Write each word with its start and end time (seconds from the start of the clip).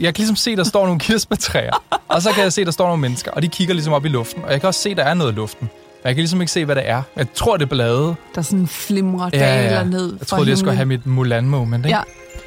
jeg 0.00 0.14
kan 0.14 0.20
ligesom 0.20 0.36
se, 0.36 0.56
der 0.56 0.64
står 0.64 0.84
nogle 0.84 1.00
kirsebærtræer, 1.00 1.84
og 2.08 2.22
så 2.22 2.32
kan 2.32 2.42
jeg 2.42 2.52
se, 2.52 2.64
der 2.64 2.70
står 2.70 2.86
nogle 2.86 3.00
mennesker, 3.00 3.30
og 3.30 3.42
de 3.42 3.48
kigger 3.48 3.74
ligesom 3.74 3.92
op 3.92 4.04
i 4.04 4.08
luften, 4.08 4.44
og 4.44 4.52
jeg 4.52 4.60
kan 4.60 4.68
også 4.68 4.80
se, 4.80 4.94
der 4.94 5.04
er 5.04 5.14
noget 5.14 5.32
i 5.32 5.34
luften. 5.34 5.70
Men 6.02 6.08
jeg 6.08 6.14
kan 6.14 6.20
ligesom 6.20 6.40
ikke 6.40 6.52
se, 6.52 6.64
hvad 6.64 6.76
det 6.76 6.88
er. 6.88 7.02
Jeg 7.16 7.26
tror, 7.34 7.56
det 7.56 7.64
er 7.64 7.68
blade. 7.68 8.14
Der 8.34 8.42
sådan 8.42 8.66
flimrer 8.66 9.30
daler 9.30 9.84
ned 9.84 10.16
Jeg 10.18 10.26
troede, 10.26 10.50
jeg 10.50 10.58
skulle 10.58 10.76
have 10.76 10.86
mit 10.86 11.06
Mulan-moment, 11.06 11.86
ikke? 11.86 11.98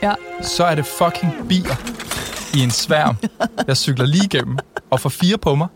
Ja, 0.02 0.08
ja. 0.10 0.13
Så 0.42 0.63
er 0.63 0.76
det 0.76 0.86
fucking 0.86 1.34
bier 1.50 1.76
i 2.53 2.60
en 2.60 2.71
sværm, 2.71 3.17
jeg 3.67 3.78
cykler 3.78 4.06
lige 4.06 4.26
igennem, 4.26 4.58
og 4.92 4.99
får 4.99 5.10
fire 5.10 5.38
på 5.38 5.56
mig. 5.56 5.67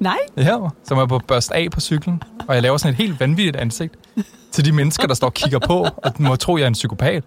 Nej. 0.00 0.18
Ja, 0.36 0.58
som 0.84 0.98
er 0.98 1.06
på 1.06 1.18
børst 1.18 1.52
af 1.52 1.68
på 1.70 1.80
cyklen, 1.80 2.22
og 2.48 2.54
jeg 2.54 2.62
laver 2.62 2.76
sådan 2.76 2.92
et 2.92 2.98
helt 2.98 3.20
vanvittigt 3.20 3.56
ansigt 3.56 3.94
til 4.52 4.64
de 4.64 4.72
mennesker, 4.72 5.06
der 5.06 5.14
står 5.14 5.26
og 5.26 5.34
kigger 5.34 5.58
på, 5.58 5.88
og 5.96 6.12
må 6.18 6.36
tro, 6.36 6.56
jeg 6.56 6.64
er 6.64 6.68
en 6.68 6.72
psykopat, 6.72 7.24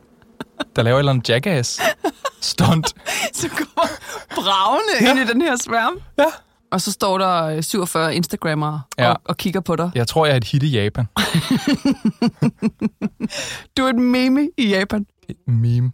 der 0.75 0.83
laver 0.83 0.97
et 0.97 0.99
eller 0.99 1.11
andet 1.11 1.29
jackass 1.29 1.81
stunt. 2.41 2.87
Så 3.39 3.49
kommer 3.49 3.87
bravende 4.35 4.93
ja. 5.01 5.11
ind 5.11 5.19
i 5.19 5.33
den 5.33 5.41
her 5.41 5.55
sværm. 5.55 5.99
Ja. 6.17 6.25
Og 6.71 6.81
så 6.81 6.91
står 6.91 7.17
der 7.17 7.43
øh, 7.43 7.63
47 7.63 8.15
Instagrammere 8.15 8.81
ja. 8.97 9.11
og, 9.11 9.21
og 9.25 9.37
kigger 9.37 9.59
på 9.59 9.75
dig. 9.75 9.91
Jeg 9.95 10.07
tror, 10.07 10.25
jeg 10.25 10.33
er 10.33 10.37
et 10.37 10.43
hit 10.43 10.63
i 10.63 10.69
Japan. 10.69 11.07
du 13.77 13.83
er 13.83 13.89
et 13.89 13.95
meme 13.95 14.49
i 14.57 14.67
Japan. 14.67 15.05
Et 15.29 15.37
meme. 15.47 15.91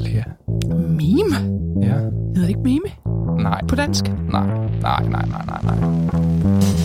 Lea. 0.00 0.22
Meme? 0.74 1.36
Ja. 1.82 1.94
Hedder 1.94 2.40
det 2.40 2.48
ikke 2.48 2.60
meme? 2.60 2.88
Nej. 3.42 3.60
På 3.68 3.76
dansk? 3.76 4.04
Nej, 4.04 4.46
nej, 4.80 5.02
nej, 5.08 5.26
nej, 5.26 5.44
nej, 5.46 5.60
nej. 5.62 6.75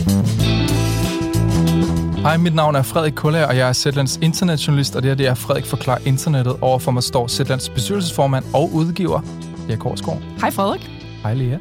Hej, 2.21 2.37
mit 2.37 2.55
navn 2.55 2.75
er 2.75 2.81
Frederik 2.81 3.13
Kulla, 3.13 3.45
og 3.45 3.57
jeg 3.57 3.69
er 3.69 3.73
Zetlands 3.73 4.17
internetjournalist, 4.17 4.95
og 4.95 5.03
det 5.03 5.09
her 5.11 5.15
det 5.15 5.27
er 5.27 5.33
Frederik 5.33 5.65
forklarer 5.65 5.99
internettet. 6.05 6.57
Overfor 6.61 6.91
mig 6.91 7.03
står 7.03 7.27
Zetlands 7.27 7.69
bestyrelsesformand 7.69 8.45
og 8.53 8.73
udgiver, 8.73 9.21
Lea 9.67 9.77
Korsgaard. 9.77 10.17
Hej 10.17 10.51
Frederik. 10.51 10.81
Hej 11.23 11.33
Lea. 11.33 11.57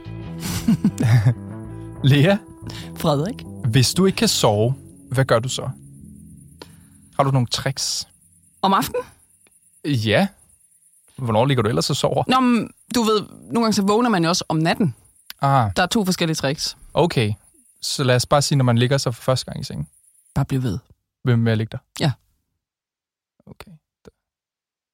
Lea, 2.10 2.36
Frederik. 2.96 3.34
hvis 3.70 3.94
du 3.94 4.06
ikke 4.06 4.16
kan 4.16 4.28
sove, 4.28 4.74
hvad 5.12 5.24
gør 5.24 5.38
du 5.38 5.48
så? 5.48 5.68
Har 7.16 7.24
du 7.24 7.30
nogle 7.30 7.46
tricks? 7.46 8.08
Om 8.62 8.72
aftenen? 8.74 9.02
Ja. 9.84 10.26
Hvornår 11.18 11.46
ligger 11.46 11.62
du 11.62 11.68
ellers 11.68 11.90
og 11.90 11.96
sover? 11.96 12.24
Nå, 12.28 12.40
men, 12.40 12.70
du 12.94 13.02
ved, 13.02 13.20
nogle 13.30 13.60
gange 13.64 13.72
så 13.72 13.82
vågner 13.82 14.08
man 14.10 14.22
jo 14.22 14.28
også 14.28 14.44
om 14.48 14.56
natten. 14.56 14.94
Ah, 15.42 15.70
Der 15.76 15.82
er 15.82 15.86
to 15.86 16.04
forskellige 16.04 16.34
tricks. 16.36 16.76
okay. 16.94 17.32
Så 17.82 18.04
lad 18.04 18.16
os 18.16 18.26
bare 18.26 18.42
sige, 18.42 18.58
når 18.58 18.64
man 18.64 18.78
ligger 18.78 18.98
sig 18.98 19.14
for 19.14 19.22
første 19.22 19.46
gang 19.46 19.60
i 19.60 19.64
sengen. 19.64 19.86
Bare 20.34 20.44
bliv 20.44 20.62
ved. 20.62 20.78
Hvem 21.24 21.38
med 21.38 21.52
at 21.52 21.58
ligge 21.58 21.70
der? 21.72 21.78
Ja. 22.00 22.12
Okay. 23.46 23.70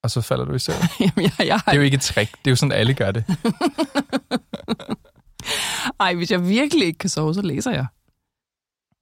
Og 0.02 0.10
så 0.10 0.20
falder 0.20 0.44
du 0.44 0.54
i 0.54 0.58
søvn. 0.58 0.76
Jamen, 1.00 1.30
jeg, 1.38 1.46
jeg 1.46 1.60
Det 1.64 1.72
er 1.72 1.76
jo 1.76 1.82
ikke 1.82 1.94
et 1.94 2.00
trick. 2.00 2.30
Det 2.30 2.46
er 2.46 2.50
jo 2.50 2.56
sådan, 2.56 2.72
alle 2.72 2.94
gør 2.94 3.10
det. 3.10 3.24
Ej, 6.00 6.14
hvis 6.14 6.30
jeg 6.30 6.48
virkelig 6.48 6.86
ikke 6.86 6.98
kan 6.98 7.10
sove, 7.10 7.34
så 7.34 7.42
læser 7.42 7.70
jeg. 7.70 7.86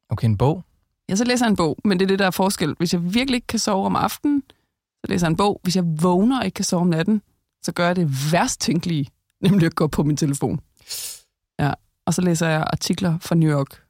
Okay, 0.09 0.29
en 0.29 0.39
bog. 0.39 0.65
Ja, 1.09 1.17
så 1.17 1.25
læser 1.25 1.47
jeg 1.47 1.51
en 1.51 1.57
bog, 1.57 1.79
men 1.85 1.99
det 1.99 2.05
er 2.05 2.09
det, 2.09 2.19
der 2.19 2.27
er 2.27 2.31
forskel. 2.31 2.75
Hvis 2.79 2.93
jeg 2.93 3.15
virkelig 3.15 3.35
ikke 3.35 3.47
kan 3.47 3.59
sove 3.59 3.87
om 3.87 3.97
aftenen, 3.97 4.43
så 5.05 5.09
læser 5.09 5.27
jeg 5.27 5.31
en 5.31 5.37
bog. 5.37 5.61
Hvis 5.63 5.77
jeg 5.77 5.85
vågner 6.03 6.39
og 6.39 6.45
ikke 6.45 6.55
kan 6.55 6.65
sove 6.65 6.81
om 6.81 6.87
natten, 6.87 7.23
så 7.63 7.73
gør 7.73 7.87
jeg 7.87 7.97
det 7.97 8.33
værst 8.33 8.61
tænkelige, 8.61 9.09
nemlig 9.41 9.67
at 9.67 9.75
gå 9.75 9.87
på 9.87 10.03
min 10.03 10.17
telefon. 10.17 10.61
Ja, 11.59 11.73
og 12.07 12.15
så 12.15 12.23
læser 12.23 12.49
jeg 12.49 12.67
artikler 12.73 13.19
fra 13.19 13.35
New 13.35 13.59
York 13.59 13.83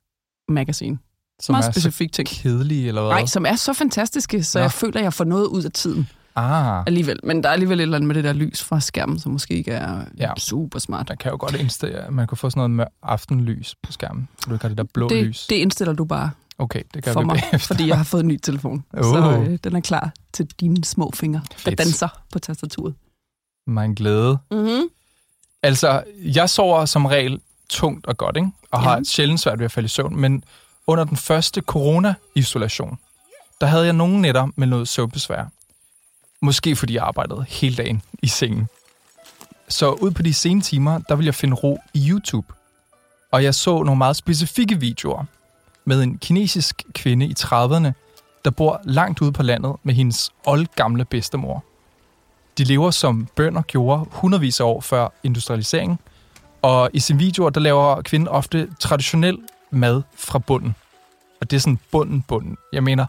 Magazine. 0.48 0.98
Som 1.42 1.52
Meget 1.52 1.66
er 1.68 1.72
specifik 1.72 2.12
ting. 2.12 2.28
kedelige, 2.28 2.88
eller 2.88 3.02
hvad? 3.02 3.10
Nej, 3.10 3.26
som 3.26 3.46
er 3.46 3.56
så 3.56 3.72
fantastiske, 3.72 4.42
så 4.44 4.58
Nå. 4.58 4.62
jeg 4.62 4.72
føler, 4.72 4.98
at 4.98 5.04
jeg 5.04 5.12
får 5.12 5.24
noget 5.24 5.46
ud 5.46 5.62
af 5.64 5.72
tiden 5.72 6.08
Ah, 6.36 6.82
alligevel. 6.86 7.20
Men 7.24 7.42
der 7.42 7.48
er 7.48 7.52
alligevel 7.52 7.78
et 7.80 7.82
eller 7.82 7.96
andet 7.96 8.06
med 8.08 8.14
det 8.14 8.24
der 8.24 8.32
lys 8.32 8.62
fra 8.62 8.80
skærmen, 8.80 9.18
som 9.18 9.32
måske 9.32 9.54
ikke 9.54 9.70
er 9.70 10.04
Ja. 10.18 10.30
super 10.38 10.78
smart. 10.78 11.08
der 11.08 11.14
kan 11.14 11.30
jo 11.30 11.36
godt 11.40 11.54
indstille, 11.54 11.94
at 11.98 12.12
man 12.12 12.26
kunne 12.26 12.38
få 12.38 12.50
sådan 12.50 12.58
noget 12.58 12.70
med 12.70 12.84
aftenlys 13.02 13.74
på 13.82 13.92
skærmen, 13.92 14.28
så 14.38 14.46
du 14.48 14.54
ikke 14.54 14.62
har 14.62 14.68
det 14.68 14.78
der 14.78 14.84
blå 14.94 15.08
Det, 15.08 15.24
lys. 15.26 15.46
det 15.46 15.56
indstiller 15.56 15.92
du 15.94 16.04
bare 16.04 16.30
Okay, 16.58 16.82
det 16.94 17.04
gør 17.04 17.12
for 17.12 17.20
vi 17.20 17.26
mig, 17.26 17.34
bagefter. 17.50 17.58
fordi 17.74 17.88
jeg 17.88 17.96
har 17.96 18.04
fået 18.04 18.20
en 18.20 18.28
ny 18.28 18.38
telefon. 18.42 18.84
Oh. 18.92 19.04
Så 19.14 19.44
øh, 19.48 19.58
den 19.64 19.76
er 19.76 19.80
klar 19.80 20.12
til 20.32 20.46
dine 20.60 20.84
små 20.84 21.10
fingre, 21.14 21.40
der 21.50 21.56
Fedt. 21.58 21.78
danser 21.78 22.08
på 22.32 22.38
tastaturet. 22.38 22.94
En 23.68 23.94
glæde. 23.94 24.38
Mm-hmm. 24.50 24.82
Altså, 25.62 26.02
jeg 26.18 26.50
sover 26.50 26.84
som 26.84 27.06
regel 27.06 27.40
tungt 27.70 28.06
og 28.06 28.16
godt, 28.16 28.36
ikke? 28.36 28.48
Og 28.70 28.80
Ja. 28.82 28.88
har 28.88 29.00
sjældent 29.04 29.40
svært 29.40 29.58
ved 29.58 29.64
at 29.64 29.72
falde 29.72 29.84
i 29.84 29.88
søvn, 29.88 30.16
men 30.20 30.44
under 30.86 31.04
den 31.04 31.16
første 31.16 31.60
corona-isolation, 31.60 32.98
der 33.60 33.66
havde 33.66 33.84
jeg 33.84 33.92
nogle 33.92 34.20
nætter 34.20 34.48
med 34.56 34.66
noget 34.66 34.88
søvnbesvær. 34.88 35.44
Måske 36.40 36.76
fordi 36.76 36.94
jeg 36.94 37.04
arbejdede 37.04 37.44
hele 37.48 37.76
dagen 37.76 38.02
i 38.22 38.26
sengen. 38.26 38.68
Så 39.68 39.90
ud 39.90 40.10
på 40.10 40.22
de 40.22 40.34
sene 40.34 40.60
timer, 40.60 40.98
der 40.98 41.14
ville 41.14 41.26
jeg 41.26 41.34
finde 41.34 41.56
ro 41.56 41.78
i 41.94 42.10
YouTube. 42.10 42.54
Og 43.32 43.44
jeg 43.44 43.54
så 43.54 43.82
nogle 43.82 43.98
meget 43.98 44.16
specifikke 44.16 44.80
videoer 44.80 45.24
med 45.84 46.02
en 46.02 46.18
kinesisk 46.18 46.82
kvinde 46.92 47.26
i 47.26 47.34
30'erne, 47.40 47.92
der 48.44 48.50
bor 48.50 48.80
langt 48.84 49.20
ude 49.20 49.32
på 49.32 49.42
landet 49.42 49.76
med 49.82 49.94
hendes 49.94 50.30
oldgamle 50.44 51.04
bedstemor. 51.04 51.64
De 52.58 52.64
lever 52.64 52.90
som 52.90 53.28
bønder 53.36 53.62
gjorde 53.62 54.06
hundredvis 54.10 54.60
af 54.60 54.64
år 54.64 54.80
før 54.80 55.08
industrialiseringen, 55.22 55.98
og 56.62 56.90
i 56.92 57.00
sine 57.00 57.18
videoer, 57.18 57.50
der 57.50 57.60
laver 57.60 58.02
kvinden 58.02 58.28
ofte 58.28 58.68
traditionel 58.80 59.38
mad 59.74 60.02
fra 60.16 60.38
bunden. 60.38 60.74
Og 61.40 61.50
det 61.50 61.56
er 61.56 61.60
sådan 61.60 61.78
bunden, 61.92 62.22
bunden. 62.22 62.56
Jeg 62.72 62.82
mener, 62.82 63.06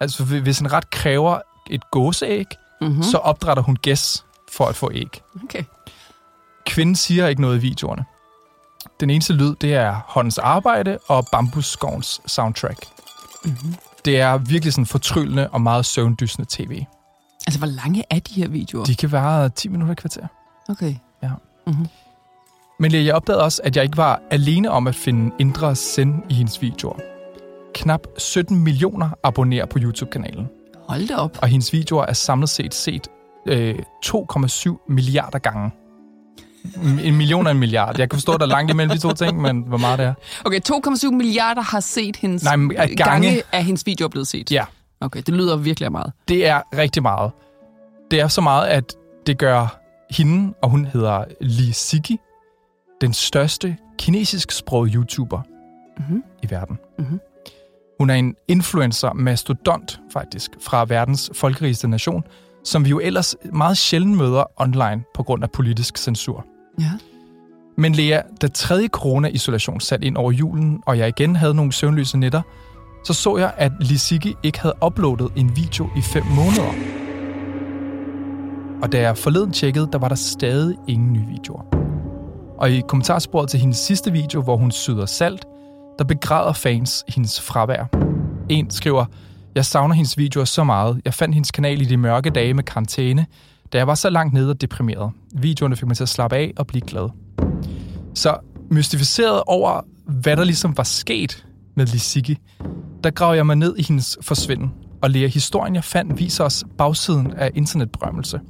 altså 0.00 0.24
hvis 0.24 0.58
en 0.58 0.72
ret 0.72 0.90
kræver 0.90 1.38
et 1.70 1.90
gåseæg, 1.90 2.46
Mm-hmm. 2.80 2.96
mm. 2.96 3.02
så 3.02 3.18
opdrætter 3.18 3.62
hun 3.62 3.76
gæs 3.76 4.24
for 4.52 4.66
at 4.66 4.76
få 4.76 4.90
æg. 4.92 5.22
Okay. 5.44 5.64
Kvinden 6.66 6.96
siger 6.96 7.26
ikke 7.26 7.42
noget 7.42 7.56
i 7.56 7.60
videoerne. 7.60 8.04
Den 9.00 9.10
eneste 9.10 9.32
lyd, 9.32 9.54
det 9.54 9.74
er 9.74 10.00
håndens 10.06 10.38
arbejde 10.38 10.98
og 11.08 11.26
bambusskovens 11.32 12.20
soundtrack. 12.26 12.86
Mm-hmm. 13.44 13.74
Det 14.04 14.20
er 14.20 14.36
virkelig 14.38 14.72
sådan 14.72 14.86
fortryllende 14.86 15.48
og 15.50 15.60
meget 15.60 15.86
søvndysende 15.86 16.46
tv. 16.50 16.84
Altså, 17.46 17.58
hvor 17.58 17.66
lange 17.66 18.04
er 18.10 18.18
de 18.18 18.34
her 18.34 18.48
videoer? 18.48 18.84
De 18.84 18.94
kan 18.96 19.12
være 19.12 19.48
10 19.48 19.68
minutter 19.68 19.92
i 19.92 19.96
kvarter. 19.96 20.26
Okay. 20.68 20.94
Ja. 21.22 21.30
Mm-hmm. 21.66 21.86
Men 22.80 22.92
jeg 22.94 23.14
opdagede 23.14 23.42
også, 23.42 23.60
at 23.64 23.76
jeg 23.76 23.84
ikke 23.84 23.96
var 23.96 24.20
alene 24.30 24.70
om 24.70 24.86
at 24.86 24.94
finde 24.94 25.34
indre 25.38 25.74
send 25.76 26.22
i 26.28 26.34
hendes 26.34 26.62
videoer. 26.62 26.96
Knap 27.74 28.00
17 28.18 28.56
millioner 28.64 29.10
abonnerer 29.24 29.66
på 29.66 29.78
YouTube-kanalen, 29.82 30.48
Hold 30.88 31.08
da 31.08 31.14
op. 31.16 31.38
og 31.42 31.48
hendes 31.48 31.72
videoer 31.72 32.04
er 32.06 32.12
samlet 32.12 32.48
set 32.48 32.74
set 32.74 33.08
øh, 33.48 33.78
2,7 34.06 34.86
milliarder 34.88 35.38
gange. 35.38 35.70
En 37.04 37.16
million 37.16 37.46
er 37.46 37.50
en 37.50 37.58
milliard. 37.58 37.98
Jeg 37.98 38.10
kan 38.10 38.16
forstå, 38.16 38.32
at 38.32 38.40
der 38.40 38.46
er 38.46 38.50
langt 38.50 38.70
imellem 38.70 38.90
de 38.90 38.98
to 39.02 39.12
ting, 39.12 39.40
men 39.42 39.60
hvor 39.68 39.78
meget 39.78 39.98
det 39.98 40.06
er. 40.06 40.14
Okay, 40.44 40.60
2,7 40.72 41.10
milliarder 41.10 41.62
har 41.62 41.80
set 41.80 42.16
hendes 42.16 42.44
Nej, 42.44 42.56
gange. 42.56 42.96
gange 42.96 43.42
af 43.52 43.64
hendes 43.64 43.86
videoer 43.86 44.08
blevet 44.08 44.28
set. 44.28 44.52
Ja. 44.52 44.64
Okay, 45.00 45.22
det 45.26 45.34
lyder 45.34 45.56
virkelig 45.56 45.84
af 45.86 45.92
meget. 45.92 46.12
Det 46.28 46.46
er 46.46 46.60
rigtig 46.78 47.02
meget. 47.02 47.30
Det 48.10 48.20
er 48.20 48.28
så 48.28 48.40
meget, 48.40 48.66
at 48.68 48.94
det 49.26 49.38
gør 49.38 49.78
hende, 50.10 50.54
og 50.62 50.70
hun 50.70 50.84
hedder 50.84 51.24
Li 51.40 51.72
Sigi, 51.72 52.18
den 53.02 53.12
største 53.12 53.76
kinesisk 53.98 54.50
sprog 54.50 54.86
YouTuber 54.86 55.40
Mm-hmm. 55.98 56.22
i 56.42 56.50
verden. 56.50 56.78
Mhm. 56.98 57.20
Hun 58.00 58.10
er 58.10 58.14
en 58.14 58.34
influencer 58.48 59.12
mastodont, 59.12 60.00
faktisk, 60.12 60.50
fra 60.60 60.84
verdens 60.84 61.30
folkerigeste 61.34 61.88
nation, 61.88 62.24
som 62.64 62.84
vi 62.84 62.90
jo 62.90 63.00
ellers 63.00 63.36
meget 63.52 63.78
sjældent 63.78 64.16
møder 64.16 64.44
online 64.56 65.04
på 65.14 65.22
grund 65.22 65.42
af 65.42 65.50
politisk 65.50 65.98
censur. 65.98 66.46
Ja. 66.80 66.90
Men 67.76 67.92
Lea, 67.92 68.20
da 68.42 68.46
tredje 68.46 68.88
corona-isolation 68.88 69.80
satte 69.80 70.06
ind 70.06 70.16
over 70.16 70.32
julen, 70.32 70.82
og 70.86 70.98
jeg 70.98 71.08
igen 71.08 71.36
havde 71.36 71.54
nogle 71.54 71.72
søvnløse 71.72 72.18
nætter, 72.18 72.42
så 73.04 73.14
så 73.14 73.36
jeg, 73.36 73.54
at 73.56 73.72
Lisigi 73.80 74.34
ikke 74.42 74.60
havde 74.60 74.74
uploadet 74.86 75.32
en 75.36 75.56
video 75.56 75.88
i 75.96 76.00
fem 76.02 76.24
måneder. 76.24 76.72
Og 78.82 78.92
da 78.92 79.00
jeg 79.00 79.18
forleden 79.18 79.52
tjekkede, 79.52 79.88
der 79.92 79.98
var 79.98 80.08
der 80.08 80.16
stadig 80.16 80.76
ingen 80.88 81.12
nye 81.12 81.26
videoer. 81.26 81.81
Og 82.62 82.70
i 82.70 82.82
kommentarsporet 82.88 83.48
til 83.48 83.60
hendes 83.60 83.78
sidste 83.78 84.12
video, 84.12 84.42
hvor 84.42 84.56
hun 84.56 84.70
syder 84.70 85.06
salt, 85.06 85.44
der 85.98 86.04
begræder 86.04 86.52
fans 86.52 87.04
hendes 87.08 87.40
fravær. 87.40 87.84
En 88.48 88.70
skriver, 88.70 89.04
jeg 89.54 89.64
savner 89.64 89.94
hendes 89.94 90.18
videoer 90.18 90.44
så 90.44 90.64
meget. 90.64 91.00
Jeg 91.04 91.14
fandt 91.14 91.34
hendes 91.34 91.50
kanal 91.50 91.82
i 91.82 91.84
de 91.84 91.96
mørke 91.96 92.30
dage 92.30 92.54
med 92.54 92.64
karantæne, 92.64 93.26
da 93.72 93.78
jeg 93.78 93.86
var 93.86 93.94
så 93.94 94.10
langt 94.10 94.34
nede 94.34 94.50
og 94.50 94.60
deprimeret. 94.60 95.10
Videoerne 95.34 95.76
fik 95.76 95.86
mig 95.86 95.96
til 95.96 96.02
at 96.02 96.08
slappe 96.08 96.36
af 96.36 96.52
og 96.56 96.66
blive 96.66 96.82
glad. 96.86 97.08
Så 98.14 98.36
mystificeret 98.70 99.42
over, 99.46 99.80
hvad 100.06 100.36
der 100.36 100.44
ligesom 100.44 100.76
var 100.76 100.84
sket 100.84 101.46
med 101.76 101.86
Lisicki, 101.86 102.38
der 103.04 103.10
graver 103.10 103.34
jeg 103.34 103.46
mig 103.46 103.56
ned 103.56 103.74
i 103.78 103.82
hendes 103.82 104.18
forsvinden 104.20 104.72
og 105.02 105.10
lærer 105.10 105.28
historien, 105.28 105.74
jeg 105.74 105.84
fandt, 105.84 106.18
viser 106.18 106.44
os 106.44 106.64
bagsiden 106.78 107.32
af 107.32 107.50
internetberømmelse. 107.54 108.40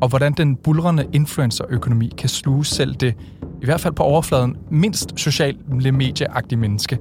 Og 0.00 0.08
hvordan 0.08 0.32
den 0.32 0.56
bulrende 0.56 1.06
influencerøkonomi 1.12 2.12
kan 2.18 2.28
sluge 2.28 2.64
selv 2.64 2.94
det, 2.94 3.14
i 3.62 3.64
hvert 3.64 3.80
fald 3.80 3.94
på 3.94 4.02
overfladen, 4.02 4.56
mindst 4.70 5.12
sociale 5.16 5.58
medieagtige 5.92 6.58
menneske 6.58 6.98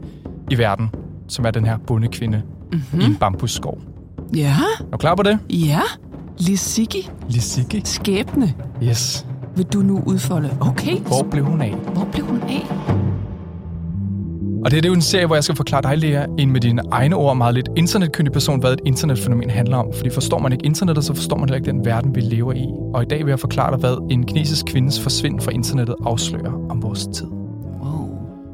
i 0.52 0.58
verden, 0.58 0.90
som 1.28 1.46
er 1.46 1.52
den 1.52 1.66
her 1.66 1.78
bondekvinde 1.78 2.42
mm-hmm. 2.72 3.00
i 3.02 3.04
en 3.06 3.16
bambusskov. 3.16 3.82
Ja, 4.36 4.56
Er 4.80 4.92
du 4.92 4.98
klar 4.98 5.16
på 5.16 5.24
det? 5.24 5.40
ja. 5.50 5.82
Lisiki, 6.40 7.10
Lisigi? 7.30 7.82
skæbne. 7.86 8.54
Yes. 8.84 9.26
vil 9.56 9.66
du 9.66 9.82
nu 9.82 10.04
udfolde. 10.06 10.58
Okay, 10.62 10.98
Hvor 11.00 11.28
blev 11.32 11.46
hun 11.46 11.62
af? 11.62 11.76
hvor 11.94 12.08
blev 12.12 12.26
hun 12.26 12.42
af? 12.42 12.68
Og 14.66 14.72
det 14.72 14.86
er 14.86 14.90
jo 14.90 14.96
en 14.96 15.02
serie, 15.02 15.26
hvor 15.26 15.36
jeg 15.36 15.44
skal 15.44 15.56
forklare 15.56 15.82
dig, 15.82 15.98
Lea, 15.98 16.26
en 16.38 16.52
med 16.52 16.62
dine 16.62 16.82
egne 16.92 17.16
ord, 17.16 17.38
meget 17.38 17.54
lidt 17.54 17.70
internetkyndig 17.76 18.34
person, 18.34 18.60
hvad 18.60 18.74
et 18.74 18.80
internetfænomen 18.86 19.50
handler 19.50 19.78
om. 19.78 19.88
Fordi 19.94 20.10
forstår 20.10 20.40
man 20.40 20.52
ikke 20.52 20.66
internettet, 20.66 21.06
så 21.06 21.14
forstår 21.14 21.38
man 21.38 21.50
heller 21.50 21.56
ikke 21.56 21.72
den 21.72 21.86
verden, 21.86 22.16
vi 22.16 22.22
lever 22.22 22.54
i. 22.54 22.66
Og 22.94 23.04
i 23.04 23.06
dag 23.06 23.26
vil 23.26 23.32
jeg 23.32 23.40
forklare 23.40 23.72
dig, 23.72 23.80
hvad 23.80 24.08
en 24.12 24.26
kinesisk 24.26 24.66
kvindes 24.66 25.00
forsvind 25.02 25.40
fra 25.40 25.52
internettet 25.52 25.96
afslører 26.06 26.68
om 26.70 26.84
vores 26.84 27.08
tid. 27.14 27.28
Wow. 27.28 28.10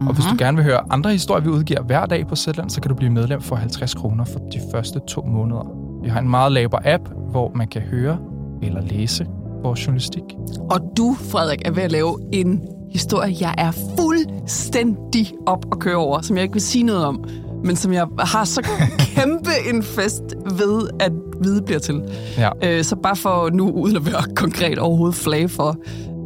Og 0.08 0.14
hvis 0.14 0.26
du 0.32 0.36
gerne 0.38 0.58
vil 0.58 0.66
høre 0.66 0.80
andre 0.90 1.12
historier, 1.12 1.44
vi 1.44 1.50
udgiver 1.50 1.82
hver 1.82 2.06
dag 2.06 2.28
på 2.28 2.36
Zetland, 2.36 2.70
så 2.70 2.82
kan 2.82 2.90
du 2.90 2.96
blive 2.96 3.12
medlem 3.12 3.42
for 3.42 3.56
50 3.56 3.94
kroner 3.94 4.26
for 4.26 4.40
de 4.40 4.60
første 4.72 5.00
to 5.08 5.22
måneder. 5.22 5.86
Vi 6.04 6.10
har 6.10 6.20
en 6.20 6.30
meget 6.30 6.52
laber 6.52 6.78
app, 6.86 7.10
hvor 7.32 7.52
man 7.56 7.68
kan 7.68 7.82
høre 7.82 8.18
eller 8.62 8.82
læse 8.82 9.26
vores 9.64 9.88
journalistik. 9.88 10.24
Og 10.72 10.80
du, 10.98 11.16
Frederik, 11.20 11.62
er 11.66 11.72
ved 11.72 11.84
at 11.84 11.92
lave 11.92 12.18
en 12.34 12.62
historie, 12.96 13.36
jeg 13.40 13.56
er 13.58 13.72
fuldstændig 14.00 15.34
op 15.46 15.66
at 15.72 15.80
køre 15.80 15.96
over, 15.96 16.22
som 16.22 16.36
jeg 16.36 16.44
ikke 16.44 16.54
vil 16.54 16.62
sige 16.62 16.84
noget 16.84 17.06
om, 17.06 17.24
men 17.64 17.76
som 17.76 17.94
jeg 17.94 18.08
har 18.20 18.44
så 18.44 18.62
kæmpe 19.00 19.50
en 19.74 19.84
fest 19.84 20.24
ved, 20.52 20.90
at 21.00 21.12
vide 21.44 21.62
bliver 21.62 21.80
til. 21.80 22.02
Ja. 22.38 22.50
Øh, 22.64 22.84
så 22.84 22.96
bare 22.96 23.16
for 23.16 23.50
nu, 23.50 23.70
uden 23.72 23.96
at 23.96 24.06
være 24.06 24.24
konkret 24.44 24.80
overhovedet 24.80 25.16
flage 25.16 25.50
for, 25.50 25.76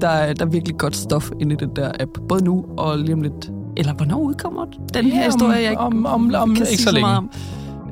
der, 0.01 0.07
er- 0.09 0.33
der 0.33 0.45
er 0.45 0.49
virkelig 0.49 0.77
godt 0.77 0.95
stof 0.95 1.29
inde 1.41 1.53
i 1.53 1.57
den 1.57 1.69
der 1.75 1.91
app. 1.99 2.11
Både 2.29 2.43
nu 2.43 2.65
og 2.77 2.97
lige 2.97 3.13
om 3.13 3.21
lidt. 3.21 3.51
Eller 3.77 3.93
hvornår 3.93 4.19
udkommer 4.19 4.65
den 4.93 5.05
her 5.05 5.19
Ja, 5.19 5.25
historie, 5.25 5.55
jeg 5.61 5.69
ikke 5.69 5.77
om- 5.81 6.05
om- 6.05 6.33
om 6.35 6.55
kan 6.55 6.67
ikke 6.71 6.83
så 6.83 6.91
længe. 6.91 7.09
om. 7.09 7.29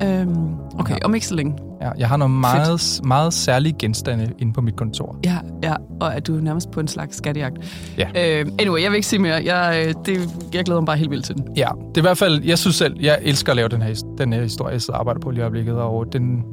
Øhm, 0.04 0.36
okay, 0.78 0.96
om 1.04 1.14
ikke 1.14 1.26
så 1.26 1.34
længe. 1.34 1.54
Ja, 1.82 1.90
jeg 1.98 2.08
har 2.08 2.16
nogle 2.16 2.34
meget, 2.34 3.00
meget 3.04 3.34
særlige 3.34 3.74
genstande 3.78 4.32
inde 4.38 4.52
på 4.52 4.60
mit 4.60 4.76
kontor. 4.76 5.16
Ja, 5.24 5.38
ja, 5.62 5.74
og 6.00 6.12
er 6.14 6.20
du 6.20 6.32
nærmest 6.32 6.70
på 6.70 6.80
en 6.80 6.88
slags 6.88 7.16
skattejagt. 7.16 7.56
Ja. 7.98 8.40
Øh, 8.40 8.46
anyway, 8.58 8.82
jeg 8.82 8.90
vil 8.90 8.96
ikke 8.96 9.08
sige 9.08 9.20
mere. 9.20 9.42
Jeg, 9.44 9.84
øh, 9.86 9.94
det, 10.06 10.30
jeg 10.54 10.64
glæder 10.64 10.80
mig 10.80 10.86
bare 10.86 10.96
helt 10.96 11.10
vildt 11.10 11.24
til 11.24 11.34
den. 11.34 11.44
Ja, 11.56 11.68
det 11.88 11.96
er 11.96 12.00
i 12.00 12.00
hvert 12.00 12.18
fald, 12.18 12.44
jeg 12.44 12.58
synes 12.58 12.76
selv, 12.76 12.96
jeg 13.00 13.18
elsker 13.22 13.52
at 13.52 13.56
lave 13.56 13.68
den 13.68 13.82
her, 13.82 13.94
den 14.18 14.32
her 14.32 14.42
historie, 14.42 14.72
jeg 14.72 14.82
sidder 14.82 14.94
og 14.94 15.00
arbejder 15.00 15.20
på 15.20 15.30
lige 15.30 15.40
i 15.40 15.42
øjeblikket, 15.42 15.74
og 15.74 16.06
den, 16.12 16.44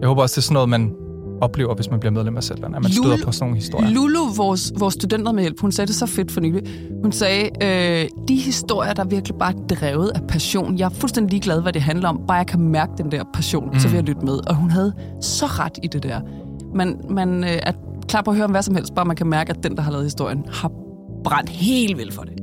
jeg 0.00 0.08
håber 0.08 0.22
også, 0.22 0.32
det 0.34 0.38
er 0.38 0.42
sådan 0.42 0.54
noget, 0.54 0.68
man 0.68 0.92
oplever, 1.40 1.74
hvis 1.74 1.90
man 1.90 2.00
bliver 2.00 2.12
medlem 2.12 2.36
af 2.36 2.42
Zetland, 2.42 2.76
at 2.76 2.82
man 2.82 2.90
Lulu- 2.90 3.02
støder 3.02 3.24
på 3.24 3.32
sådan 3.32 3.44
nogle 3.44 3.56
historier. 3.56 3.90
Lulu, 3.90 4.20
vores, 4.36 4.72
vores 4.78 4.94
studenter 4.94 5.32
med 5.32 5.42
hjælp, 5.42 5.60
hun 5.60 5.72
sagde 5.72 5.86
det 5.86 5.94
så 5.94 6.06
fedt 6.06 6.30
for 6.32 6.40
nylig. 6.40 6.62
Hun 7.02 7.12
sagde, 7.12 7.50
øh, 7.62 8.08
de 8.28 8.36
historier, 8.36 8.92
der 8.92 9.04
er 9.04 9.08
virkelig 9.08 9.38
bare 9.38 9.52
er 9.52 9.74
drevet 9.74 10.10
af 10.14 10.20
passion. 10.28 10.78
Jeg 10.78 10.84
er 10.84 10.90
fuldstændig 10.90 11.30
ligeglad, 11.30 11.62
hvad 11.62 11.72
det 11.72 11.82
handler 11.82 12.08
om. 12.08 12.20
Bare 12.28 12.36
jeg 12.36 12.46
kan 12.46 12.60
mærke 12.60 12.92
den 12.98 13.12
der 13.12 13.24
passion, 13.34 13.70
mm. 13.72 13.78
så 13.78 13.88
vil 13.88 13.94
jeg 13.94 14.04
lytte 14.04 14.24
med. 14.24 14.48
Og 14.48 14.54
hun 14.54 14.70
havde 14.70 14.92
så 15.20 15.46
ret 15.46 15.78
i 15.82 15.86
det 15.86 16.02
der. 16.02 16.20
Man, 16.74 17.00
man 17.10 17.44
øh, 17.44 17.50
er 17.62 17.72
klar 18.08 18.22
på 18.22 18.30
at 18.30 18.36
høre 18.36 18.44
om 18.44 18.50
hvad 18.50 18.62
som 18.62 18.74
helst, 18.74 18.94
bare 18.94 19.04
man 19.04 19.16
kan 19.16 19.26
mærke, 19.26 19.50
at 19.50 19.62
den, 19.62 19.76
der 19.76 19.82
har 19.82 19.90
lavet 19.90 20.06
historien, 20.06 20.44
har 20.48 20.70
brændt 21.24 21.50
helt 21.50 21.98
vildt 21.98 22.14
for 22.14 22.22
det. 22.22 22.38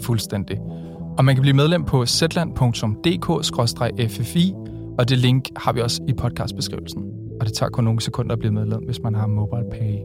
Fuldstændig. 0.00 0.58
Og 1.18 1.24
man 1.24 1.34
kan 1.34 1.42
blive 1.42 1.56
medlem 1.56 1.84
på 1.84 2.06
zetland.dk-ffi, 2.06 4.54
og 4.98 5.08
det 5.08 5.18
link 5.18 5.48
har 5.56 5.72
vi 5.72 5.80
også 5.80 6.02
i 6.08 6.12
podcastbeskrivelsen. 6.12 7.02
Og 7.40 7.46
det 7.46 7.54
tager 7.54 7.70
kun 7.70 7.84
nogle 7.84 8.00
sekunder 8.00 8.32
at 8.32 8.38
blive 8.38 8.52
medlem, 8.52 8.84
hvis 8.84 9.00
man 9.00 9.14
har 9.14 9.26
mobile 9.26 9.70
pay. 9.70 9.98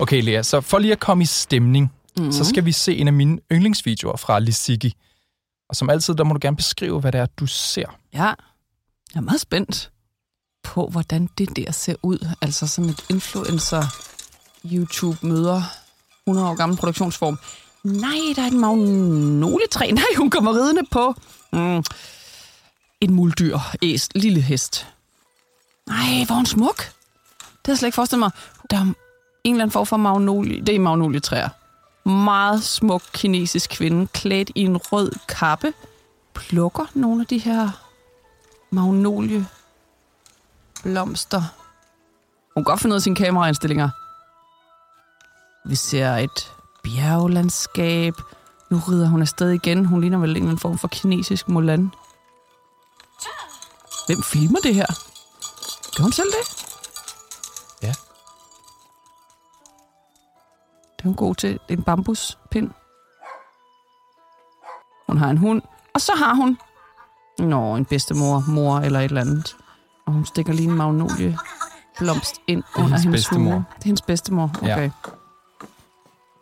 Okay, 0.00 0.22
Lea, 0.22 0.42
så 0.42 0.60
for 0.60 0.78
lige 0.78 0.92
at 0.92 1.00
komme 1.00 1.22
i 1.22 1.26
stemning, 1.26 1.92
mm-hmm. 2.16 2.32
så 2.32 2.44
skal 2.44 2.64
vi 2.64 2.72
se 2.72 2.96
en 2.96 3.06
af 3.06 3.12
mine 3.12 3.38
yndlingsvideoer 3.52 4.16
fra 4.16 4.38
Lisiki. 4.38 4.94
Og 5.68 5.76
som 5.76 5.90
altid, 5.90 6.14
der 6.14 6.24
må 6.24 6.34
du 6.34 6.38
gerne 6.42 6.56
beskrive, 6.56 7.00
hvad 7.00 7.12
det 7.12 7.20
er, 7.20 7.26
du 7.26 7.46
ser. 7.46 7.98
Ja, 8.14 8.24
jeg 8.24 8.36
er 9.16 9.20
meget 9.20 9.40
spændt 9.40 9.90
på, 10.62 10.86
hvordan 10.86 11.28
det 11.38 11.56
der 11.56 11.72
ser 11.72 11.94
ud. 12.02 12.28
Altså 12.40 12.66
som 12.66 12.84
et 12.84 13.04
influencer 13.10 13.82
YouTube 14.64 15.26
møder 15.26 15.62
100 16.26 16.48
år 16.48 16.54
gammel 16.54 16.78
produktionsform. 16.78 17.38
Nej, 17.84 18.34
der 18.36 18.42
er 18.42 18.46
et 18.46 18.52
magnoletræ. 18.52 19.90
Nej, 20.00 20.04
hun 20.16 20.30
kommer 20.30 20.52
ridende 20.52 20.82
på 20.90 21.14
mm, 21.52 21.84
en 23.00 23.14
muldyr, 23.14 23.58
æs, 23.82 24.08
lille 24.14 24.40
hest. 24.40 24.86
Nej, 25.86 26.24
hvor 26.26 26.34
er 26.34 26.36
hun 26.36 26.46
smuk. 26.46 26.76
Det 26.76 27.66
har 27.66 27.72
jeg 27.72 27.78
slet 27.78 27.86
ikke 27.86 27.94
forestillet 27.94 28.20
mig. 28.20 28.30
Der 28.70 28.76
er 28.76 28.80
en 28.82 28.94
eller 29.54 29.62
anden 29.62 29.72
form 29.72 29.86
for 29.86 29.96
magnolie. 29.96 30.60
Det 30.60 30.74
er 30.74 30.78
magnolietræer. 30.78 31.48
Meget 32.08 32.62
smuk 32.62 33.02
kinesisk 33.12 33.70
kvinde, 33.70 34.06
klædt 34.06 34.50
i 34.54 34.60
en 34.60 34.76
rød 34.76 35.12
kappe, 35.28 35.72
plukker 36.34 36.84
nogle 36.94 37.20
af 37.20 37.26
de 37.26 37.38
her 37.38 37.70
magnolie 38.70 39.46
blomster. 40.82 41.42
Hun 42.54 42.64
kan 42.64 42.70
godt 42.70 42.80
finde 42.80 42.94
ud 42.94 42.96
af 42.96 43.02
sine 43.02 43.16
kameraindstillinger. 43.16 43.90
Vi 45.68 45.74
ser 45.74 46.10
et 46.10 46.52
bjerglandskab. 46.82 48.14
Nu 48.70 48.78
rider 48.88 49.08
hun 49.08 49.22
afsted 49.22 49.50
igen. 49.50 49.86
Hun 49.86 50.00
ligner 50.00 50.18
vel 50.18 50.30
en 50.30 50.36
eller 50.36 50.46
anden 50.46 50.58
form 50.58 50.78
for 50.78 50.88
kinesisk 50.88 51.48
Mulan. 51.48 51.90
Hvem 54.06 54.22
filmer 54.22 54.58
det 54.62 54.74
her? 54.74 54.86
Gør 55.96 56.02
hun 56.02 56.12
selv 56.12 56.28
det? 56.28 56.66
Ja. 57.82 57.94
Det 60.96 61.04
er 61.04 61.08
hun 61.08 61.14
god 61.14 61.34
til. 61.34 61.52
Det 61.52 61.74
er 61.74 61.76
en 61.76 61.82
bambuspind. 61.82 62.70
Hun 65.06 65.18
har 65.18 65.30
en 65.30 65.38
hund. 65.38 65.62
Og 65.94 66.00
så 66.00 66.14
har 66.14 66.34
hun... 66.34 66.58
Nå, 67.38 67.76
en 67.76 67.84
bedstemor, 67.84 68.44
mor 68.48 68.78
eller 68.78 69.00
et 69.00 69.04
eller 69.04 69.20
andet. 69.20 69.56
Og 70.08 70.14
hun 70.14 70.26
stikker 70.26 70.52
lige 70.52 70.68
en 70.68 70.74
magnolie 70.76 71.38
blomst 71.98 72.34
ind 72.46 72.62
er 72.62 72.78
under 72.78 72.88
hendes 72.88 73.02
hendes 73.04 73.18
bedstemor. 73.28 73.50
hue. 73.52 73.64
Det 73.76 73.80
er 73.82 73.84
hendes 73.84 74.02
bedstemor, 74.02 74.50
Ja. 74.62 74.72
okay. 74.74 74.90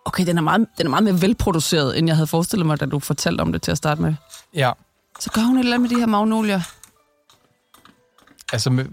Okay, 0.04 0.26
den 0.26 0.38
er, 0.38 0.42
meget, 0.42 0.66
den 0.78 0.86
er 0.86 0.90
meget 0.90 1.04
mere 1.04 1.20
velproduceret, 1.22 1.98
end 1.98 2.06
jeg 2.08 2.16
havde 2.16 2.26
forestillet 2.26 2.66
mig, 2.66 2.80
da 2.80 2.86
du 2.86 2.98
fortalte 2.98 3.40
om 3.40 3.52
det 3.52 3.62
til 3.62 3.70
at 3.70 3.78
starte 3.78 4.02
med. 4.02 4.14
Ja, 4.54 4.72
Så 5.20 5.30
gør 5.30 5.40
hun 5.42 5.56
et 5.56 5.60
eller 5.60 5.74
andet 5.76 5.90
med 5.90 5.96
de 5.96 6.00
her 6.00 6.06
magnolier. 6.06 6.60
altså 8.52 8.84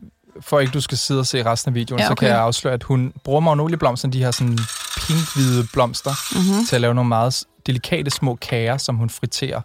for 0.41 0.59
ikke 0.59 0.71
du 0.71 0.81
skal 0.81 0.97
sidde 0.97 1.19
og 1.19 1.25
se 1.25 1.45
resten 1.45 1.69
af 1.69 1.75
videoen, 1.75 1.99
Ja, 1.99 2.05
så 2.07 2.15
kan 2.15 2.27
okay. 2.27 2.27
jeg 2.27 2.39
afsløre, 2.41 2.73
at 2.73 2.83
hun 2.83 3.13
bruger 3.23 3.39
magnolieblomsterne, 3.39 4.13
de 4.13 4.19
her 4.23 4.31
sådan 4.31 4.57
pink-hvide 4.97 5.67
blomster, 5.73 6.11
Mm-hmm. 6.35 6.65
til 6.65 6.75
at 6.75 6.81
lave 6.81 6.93
nogle 6.93 7.07
meget 7.07 7.43
delikate 7.65 8.11
små 8.11 8.35
kager, 8.35 8.77
som 8.77 8.95
hun 8.95 9.09
friterer 9.09 9.61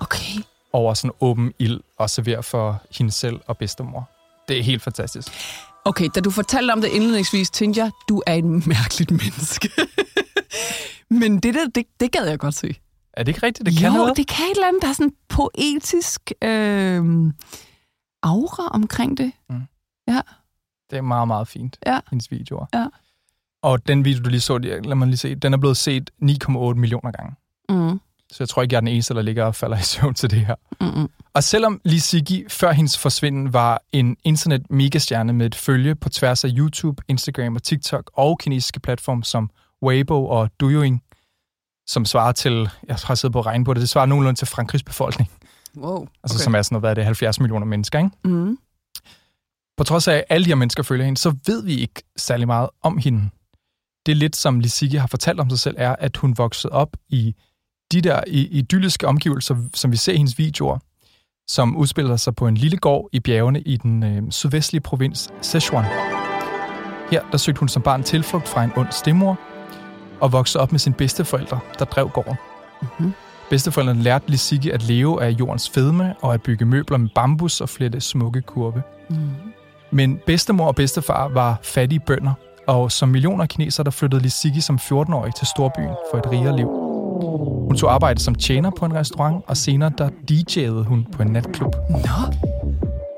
Okay. 0.00 0.42
over 0.72 0.94
sådan 0.94 1.10
åben 1.20 1.52
ild 1.58 1.80
og 1.98 2.10
serverer 2.10 2.40
for 2.42 2.82
hende 2.90 3.12
selv 3.12 3.40
og 3.46 3.56
bedstemor. 3.58 4.08
Det 4.52 4.58
er 4.60 4.64
helt 4.64 4.82
fantastisk. 4.82 5.28
Okay, 5.84 6.08
da 6.14 6.20
du 6.20 6.30
fortalte 6.30 6.72
om 6.72 6.80
det 6.80 6.88
indledningsvis, 6.88 7.50
tænkte 7.50 7.80
jeg, 7.80 7.90
du 8.08 8.22
er 8.26 8.34
et 8.34 8.44
mærkeligt 8.44 9.10
menneske. 9.10 9.70
Men 11.20 11.40
det 11.40 11.54
der, 11.54 11.66
det, 11.74 11.84
det 12.00 12.12
gad 12.12 12.26
jeg 12.28 12.38
godt 12.38 12.54
se. 12.54 12.74
Er 13.12 13.22
det 13.22 13.28
ikke 13.34 13.46
rigtigt? 13.46 13.66
Det 13.66 13.78
kan 13.78 13.86
jo, 13.92 13.96
noget? 13.96 14.16
det 14.16 14.26
kan 14.28 14.44
et 14.46 14.50
eller 14.50 14.68
andet, 14.68 14.82
der 14.82 14.88
er 14.88 14.92
sådan 14.92 15.06
en 15.06 15.14
poetisk 15.28 16.32
øh, 16.42 17.32
aura 18.22 18.68
omkring 18.68 19.16
det. 19.18 19.32
Det 20.90 20.98
er 20.98 21.02
meget, 21.02 21.28
meget 21.28 21.48
fint, 21.48 21.78
Ja. 21.86 22.00
hendes 22.10 22.30
videoer. 22.30 22.66
Ja. 22.74 22.86
Og 23.62 23.88
den 23.88 24.04
video, 24.04 24.22
du 24.24 24.28
lige 24.30 24.40
så, 24.40 24.58
lad 24.58 24.94
mig 24.94 25.08
lige 25.08 25.16
se, 25.16 25.34
den 25.34 25.52
er 25.54 25.58
blevet 25.58 25.76
set 25.76 26.10
9,8 26.22 26.52
millioner 26.74 27.10
gange. 27.10 27.34
Mm. 27.68 28.00
Så 28.32 28.36
jeg 28.40 28.48
tror 28.48 28.62
ikke, 28.62 28.72
jeg 28.72 28.76
er 28.78 28.80
den 28.80 28.88
eneste, 28.88 29.14
der 29.14 29.22
ligger 29.22 29.44
og 29.44 29.54
falder 29.54 29.78
i 29.78 29.82
søvn 29.82 30.14
til 30.14 30.30
det 30.30 30.46
her. 30.46 30.54
Mm-mm. 30.80 31.08
Og 31.34 31.44
selvom 31.44 31.80
Lee 31.84 32.00
Siggy 32.00 32.50
før 32.50 32.72
hendes 32.72 32.98
forsvinden 32.98 33.52
var 33.52 33.82
en 33.92 34.16
internet 34.24 34.70
megastjerne 34.70 35.32
med 35.32 35.46
et 35.46 35.54
følge 35.54 35.94
på 35.94 36.08
tværs 36.08 36.44
af 36.44 36.48
YouTube, 36.52 37.02
Instagram 37.08 37.56
og 37.56 37.62
TikTok 37.62 38.10
og 38.14 38.38
kinesiske 38.38 38.80
platforme 38.80 39.24
som 39.24 39.50
Weibo 39.82 40.26
og 40.26 40.50
Douyin, 40.60 41.00
som 41.86 42.04
svarer 42.04 42.32
til, 42.32 42.70
jeg 42.88 42.96
har 43.04 43.14
siddet 43.14 43.32
på 43.32 43.38
at 43.38 43.46
regne 43.46 43.64
på 43.64 43.74
det, 43.74 43.80
det 43.80 43.88
svarer 43.88 44.06
nogenlunde 44.06 44.40
til 44.40 44.46
Frankrigs 44.46 44.82
befolkning, 44.82 45.30
Wow. 45.76 46.06
altså 46.22 46.36
okay. 46.36 46.44
som 46.44 46.54
er 46.54 46.62
sådan 46.62 46.74
noget, 46.74 46.82
hvad 46.82 46.90
er 46.90 46.94
det, 46.94 47.04
70 47.04 47.40
millioner 47.40 47.66
mennesker, 47.66 47.98
ikke? 47.98 48.10
Mm. 48.24 48.58
På 49.76 49.84
trods 49.84 50.08
af, 50.08 50.14
at 50.14 50.24
alle 50.28 50.44
de 50.44 50.50
her 50.50 50.54
mennesker 50.54 50.82
følger 50.82 51.04
hende, 51.04 51.20
så 51.20 51.34
ved 51.46 51.64
vi 51.64 51.74
ikke 51.74 52.02
særlig 52.16 52.46
meget 52.46 52.68
om 52.82 52.98
hende. 52.98 53.30
Det 54.06 54.12
er 54.12 54.16
lidt, 54.16 54.36
som 54.36 54.60
Lisike 54.60 55.00
har 55.00 55.06
fortalt 55.06 55.40
om 55.40 55.50
sig 55.50 55.58
selv, 55.58 55.76
er, 55.78 55.96
at 55.98 56.16
hun 56.16 56.38
voksede 56.38 56.72
op 56.72 56.96
i 57.08 57.34
de 57.92 58.00
der 58.00 58.20
i- 58.26 58.48
idylliske 58.50 59.06
omgivelser, 59.08 59.56
som 59.74 59.92
vi 59.92 59.96
ser 59.96 60.12
i 60.12 60.16
hendes 60.16 60.38
videoer, 60.38 60.78
som 61.48 61.76
udspiller 61.76 62.16
sig 62.16 62.34
på 62.34 62.46
en 62.46 62.54
lille 62.54 62.76
gård 62.76 63.08
i 63.12 63.20
bjergene 63.20 63.60
i 63.60 63.76
den 63.76 64.02
øh, 64.02 64.22
sydvestlige 64.30 64.80
provins 64.82 65.30
Sichuan. 65.42 65.84
Her 67.10 67.22
der 67.32 67.38
søgte 67.38 67.58
hun 67.60 67.68
som 67.68 67.82
barn 67.82 68.02
tilflugt 68.02 68.48
fra 68.48 68.64
en 68.64 68.72
ond 68.76 68.88
stemor, 68.90 69.38
og 70.20 70.32
voksede 70.32 70.62
op 70.62 70.72
med 70.72 70.78
sine 70.78 70.94
bedsteforældre, 70.94 71.58
der 71.78 71.84
drev 71.84 72.08
gården. 72.10 72.34
Mm-hmm. 72.82 73.12
Bedsteforældrene 73.50 74.02
lærte 74.02 74.30
Lisike 74.30 74.72
at 74.74 74.82
leve 74.82 75.22
af 75.22 75.30
jordens 75.30 75.70
fedme 75.70 76.14
og 76.22 76.34
at 76.34 76.42
bygge 76.42 76.64
møbler 76.64 76.98
med 76.98 77.08
bambus 77.14 77.60
og 77.60 77.68
flette 77.68 78.00
smukke 78.00 78.40
kurve. 78.42 78.82
Mm. 79.10 79.16
Men 79.90 80.18
bedstemor 80.26 80.66
og 80.66 80.74
bedstefar 80.74 81.28
var 81.28 81.58
fattige 81.62 82.00
bønder, 82.06 82.32
og 82.66 82.92
som 82.92 83.08
millioner 83.08 83.42
af 83.42 83.48
kinesere, 83.48 83.84
der 83.84 83.90
flyttede 83.90 84.22
Lisiki 84.22 84.60
som 84.60 84.76
14-årig 84.82 85.34
til 85.34 85.46
storbyen 85.46 85.90
for 86.12 86.18
et 86.18 86.30
rigere 86.30 86.56
liv. 86.56 86.91
Hun 87.68 87.76
tog 87.76 87.92
arbejde 87.92 88.20
som 88.20 88.34
tjener 88.34 88.70
på 88.70 88.84
en 88.84 88.94
restaurant, 88.94 89.44
og 89.46 89.56
senere 89.56 89.92
der 89.98 90.08
DJ'ede 90.30 90.88
hun 90.88 91.06
på 91.12 91.22
en 91.22 91.28
natklub. 91.28 91.74
Nå, 91.90 92.34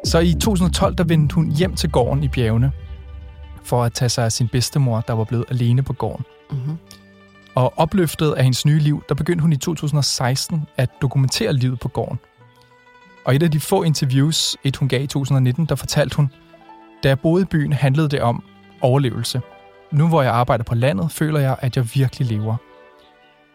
Så 0.04 0.18
i 0.18 0.32
2012, 0.32 0.94
der 0.94 1.04
vendte 1.04 1.34
hun 1.34 1.50
hjem 1.50 1.74
til 1.74 1.90
gården 1.90 2.22
i 2.22 2.28
bjergene, 2.28 2.72
for 3.64 3.84
at 3.84 3.92
tage 3.92 4.08
sig 4.08 4.24
af 4.24 4.32
sin 4.32 4.48
bedstemor, 4.48 5.00
der 5.00 5.12
var 5.12 5.24
blevet 5.24 5.44
alene 5.50 5.82
på 5.82 5.92
gården. 5.92 6.24
Mm-hmm. 6.50 6.76
Og 7.54 7.72
opløftet 7.76 8.32
af 8.32 8.42
hendes 8.42 8.66
nye 8.66 8.78
liv, 8.78 9.02
der 9.08 9.14
begyndte 9.14 9.42
hun 9.42 9.52
i 9.52 9.56
2016 9.56 10.62
at 10.76 10.90
dokumentere 11.02 11.52
livet 11.52 11.80
på 11.80 11.88
gården. 11.88 12.18
Og 13.24 13.32
i 13.32 13.36
et 13.36 13.42
af 13.42 13.50
de 13.50 13.60
få 13.60 13.82
interviews, 13.82 14.56
et 14.64 14.76
hun 14.76 14.88
gav 14.88 15.02
i 15.02 15.06
2019, 15.06 15.66
der 15.66 15.74
fortalte 15.74 16.16
hun, 16.16 16.30
da 17.02 17.08
jeg 17.08 17.18
boede 17.18 17.42
i 17.42 17.46
byen, 17.46 17.72
handlede 17.72 18.08
det 18.08 18.20
om 18.20 18.42
overlevelse. 18.80 19.40
Nu 19.92 20.08
hvor 20.08 20.22
jeg 20.22 20.32
arbejder 20.32 20.64
på 20.64 20.74
landet, 20.74 21.12
føler 21.12 21.40
jeg, 21.40 21.56
at 21.60 21.76
jeg 21.76 21.88
virkelig 21.94 22.28
lever. 22.28 22.56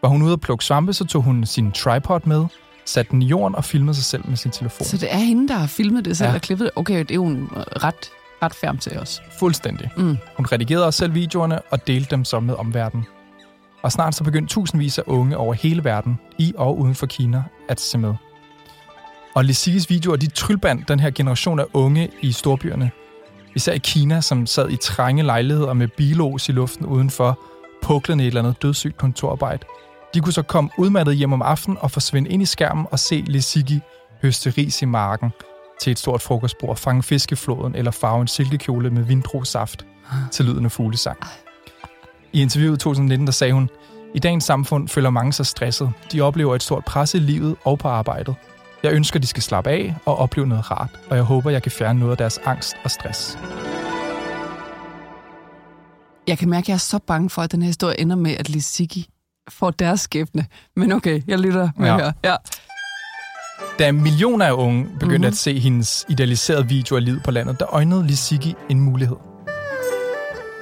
Var 0.02 0.08
hun 0.08 0.22
ude 0.22 0.32
at 0.32 0.40
plukke 0.40 0.64
svampe, 0.64 0.92
så 0.92 1.04
tog 1.06 1.22
hun 1.22 1.46
sin 1.46 1.72
tripod 1.72 2.20
med, 2.24 2.44
satte 2.84 3.10
den 3.10 3.22
i 3.22 3.26
jorden 3.26 3.54
og 3.56 3.64
filmede 3.64 3.94
sig 3.94 4.04
selv 4.04 4.28
med 4.28 4.36
sin 4.36 4.50
telefon. 4.50 4.84
Så 4.86 4.96
det 4.96 5.14
er 5.14 5.18
hende, 5.18 5.48
der 5.48 5.54
har 5.54 5.66
filmet 5.66 6.04
det 6.04 6.16
selv 6.16 6.28
Ja. 6.28 6.34
og 6.34 6.40
klippet 6.40 6.64
det? 6.64 6.70
Okay, 6.76 6.98
det 6.98 7.10
er 7.14 7.18
hun 7.18 7.48
ret, 7.56 8.10
ret 8.42 8.54
færm 8.54 8.78
til 8.78 8.98
os. 8.98 9.22
Fuldstændig. 9.38 9.90
Mm. 9.96 10.16
Hun 10.36 10.46
redigerede 10.46 10.86
også 10.86 10.98
selv 10.98 11.14
videoerne 11.14 11.60
og 11.70 11.86
delte 11.86 12.10
dem 12.10 12.24
så 12.24 12.40
med 12.40 12.54
omverdenen. 12.54 13.06
Og 13.82 13.92
snart 13.92 14.14
så 14.14 14.24
begyndte 14.24 14.54
tusindvis 14.54 14.98
af 14.98 15.02
unge 15.06 15.36
over 15.36 15.54
hele 15.54 15.84
verden, 15.84 16.18
i 16.38 16.52
og 16.56 16.78
uden 16.78 16.94
for 16.94 17.06
Kina, 17.06 17.42
at 17.68 17.80
se 17.80 17.98
med. 17.98 18.14
Og 19.34 19.44
Lissikis 19.44 19.90
videoer, 19.90 20.16
de 20.16 20.26
trylbandt 20.26 20.88
den 20.88 21.00
her 21.00 21.10
generation 21.10 21.60
af 21.60 21.64
unge 21.72 22.08
i 22.20 22.32
storbyerne. 22.32 22.90
Især 23.54 23.72
i 23.72 23.78
Kina, 23.78 24.20
som 24.20 24.46
sad 24.46 24.70
i 24.70 24.76
trænge 24.76 25.22
lejligheder 25.22 25.72
med 25.72 25.88
bilos 25.88 26.48
i 26.48 26.52
luften 26.52 26.86
udenfor, 26.86 27.38
puklende 27.82 28.24
i 28.24 28.26
et 28.26 28.30
eller 28.30 28.40
andet 28.42 28.62
dødssygt 28.62 28.96
kontorarbejde. 28.96 29.64
De 30.14 30.20
kunne 30.20 30.32
så 30.32 30.42
komme 30.42 30.70
udmattet 30.78 31.16
hjem 31.16 31.32
om 31.32 31.42
aftenen 31.42 31.78
og 31.80 31.90
forsvinde 31.90 32.30
ind 32.30 32.42
i 32.42 32.46
skærmen 32.46 32.86
og 32.90 32.98
se 32.98 33.24
Lissiki 33.26 33.80
høste 34.22 34.50
ris 34.50 34.82
i 34.82 34.84
marken 34.84 35.30
til 35.80 35.90
et 35.90 35.98
stort 35.98 36.22
frokostbord, 36.22 36.76
fange 36.76 37.02
fisk 37.02 37.32
i 37.32 37.34
floden 37.34 37.74
eller 37.74 37.90
farve 37.90 38.20
en 38.20 38.28
silkekjole 38.28 38.90
med 38.90 39.02
vindruesaft 39.02 39.86
til 40.32 40.44
lyden 40.44 40.64
af 40.64 40.72
fuglesang. 40.72 41.18
I 42.32 42.42
interviewet 42.42 42.76
i 42.76 42.80
2019, 42.80 43.26
der 43.26 43.32
sagde 43.32 43.52
hun, 43.52 43.70
i 44.14 44.18
dagens 44.18 44.44
samfund 44.44 44.88
føler 44.88 45.10
mange 45.10 45.32
sig 45.32 45.46
stresset. 45.46 45.92
De 46.12 46.20
oplever 46.20 46.54
et 46.54 46.62
stort 46.62 46.84
pres 46.84 47.14
i 47.14 47.18
livet 47.18 47.56
og 47.64 47.78
på 47.78 47.88
arbejdet. 47.88 48.34
Jeg 48.82 48.92
ønsker, 48.92 49.18
de 49.18 49.26
skal 49.26 49.42
slappe 49.42 49.70
af 49.70 49.94
og 50.04 50.16
opleve 50.16 50.46
noget 50.46 50.70
rart, 50.70 51.00
og 51.10 51.16
jeg 51.16 51.24
håber, 51.24 51.50
jeg 51.50 51.62
kan 51.62 51.72
fjerne 51.72 51.98
noget 51.98 52.10
af 52.12 52.18
deres 52.18 52.38
angst 52.38 52.76
og 52.84 52.90
stress. 52.90 53.38
Jeg 56.28 56.38
kan 56.38 56.50
mærke, 56.50 56.64
at 56.64 56.68
jeg 56.68 56.74
er 56.74 56.78
så 56.78 56.98
bange 56.98 57.30
for, 57.30 57.42
at 57.42 57.52
den 57.52 57.62
her 57.62 57.66
historie 57.66 58.00
ender 58.00 58.16
med, 58.16 58.36
at 58.38 58.48
Lissiki 58.48 59.08
får 59.52 59.70
deres 59.70 60.00
skæbne. 60.00 60.46
Men 60.76 60.92
okay, 60.92 61.22
jeg 61.26 61.38
lytter 61.38 61.68
med 61.76 61.88
Ja. 61.88 61.96
her. 61.96 62.12
Ja. 62.24 62.36
Da 63.78 63.92
millioner 63.92 64.46
af 64.46 64.52
unge 64.52 64.84
begyndte 64.84 65.04
mm-hmm. 65.06 65.16
Mhm. 65.20 65.24
at 65.24 65.36
se 65.36 65.58
hendes 65.58 66.06
idealiserede 66.08 66.68
video 66.68 66.96
af 66.96 67.04
livet 67.04 67.22
på 67.22 67.30
landet, 67.30 67.60
der 67.60 67.74
øjnede 67.74 68.06
Lissiki 68.06 68.54
en 68.68 68.80
mulighed. 68.80 69.16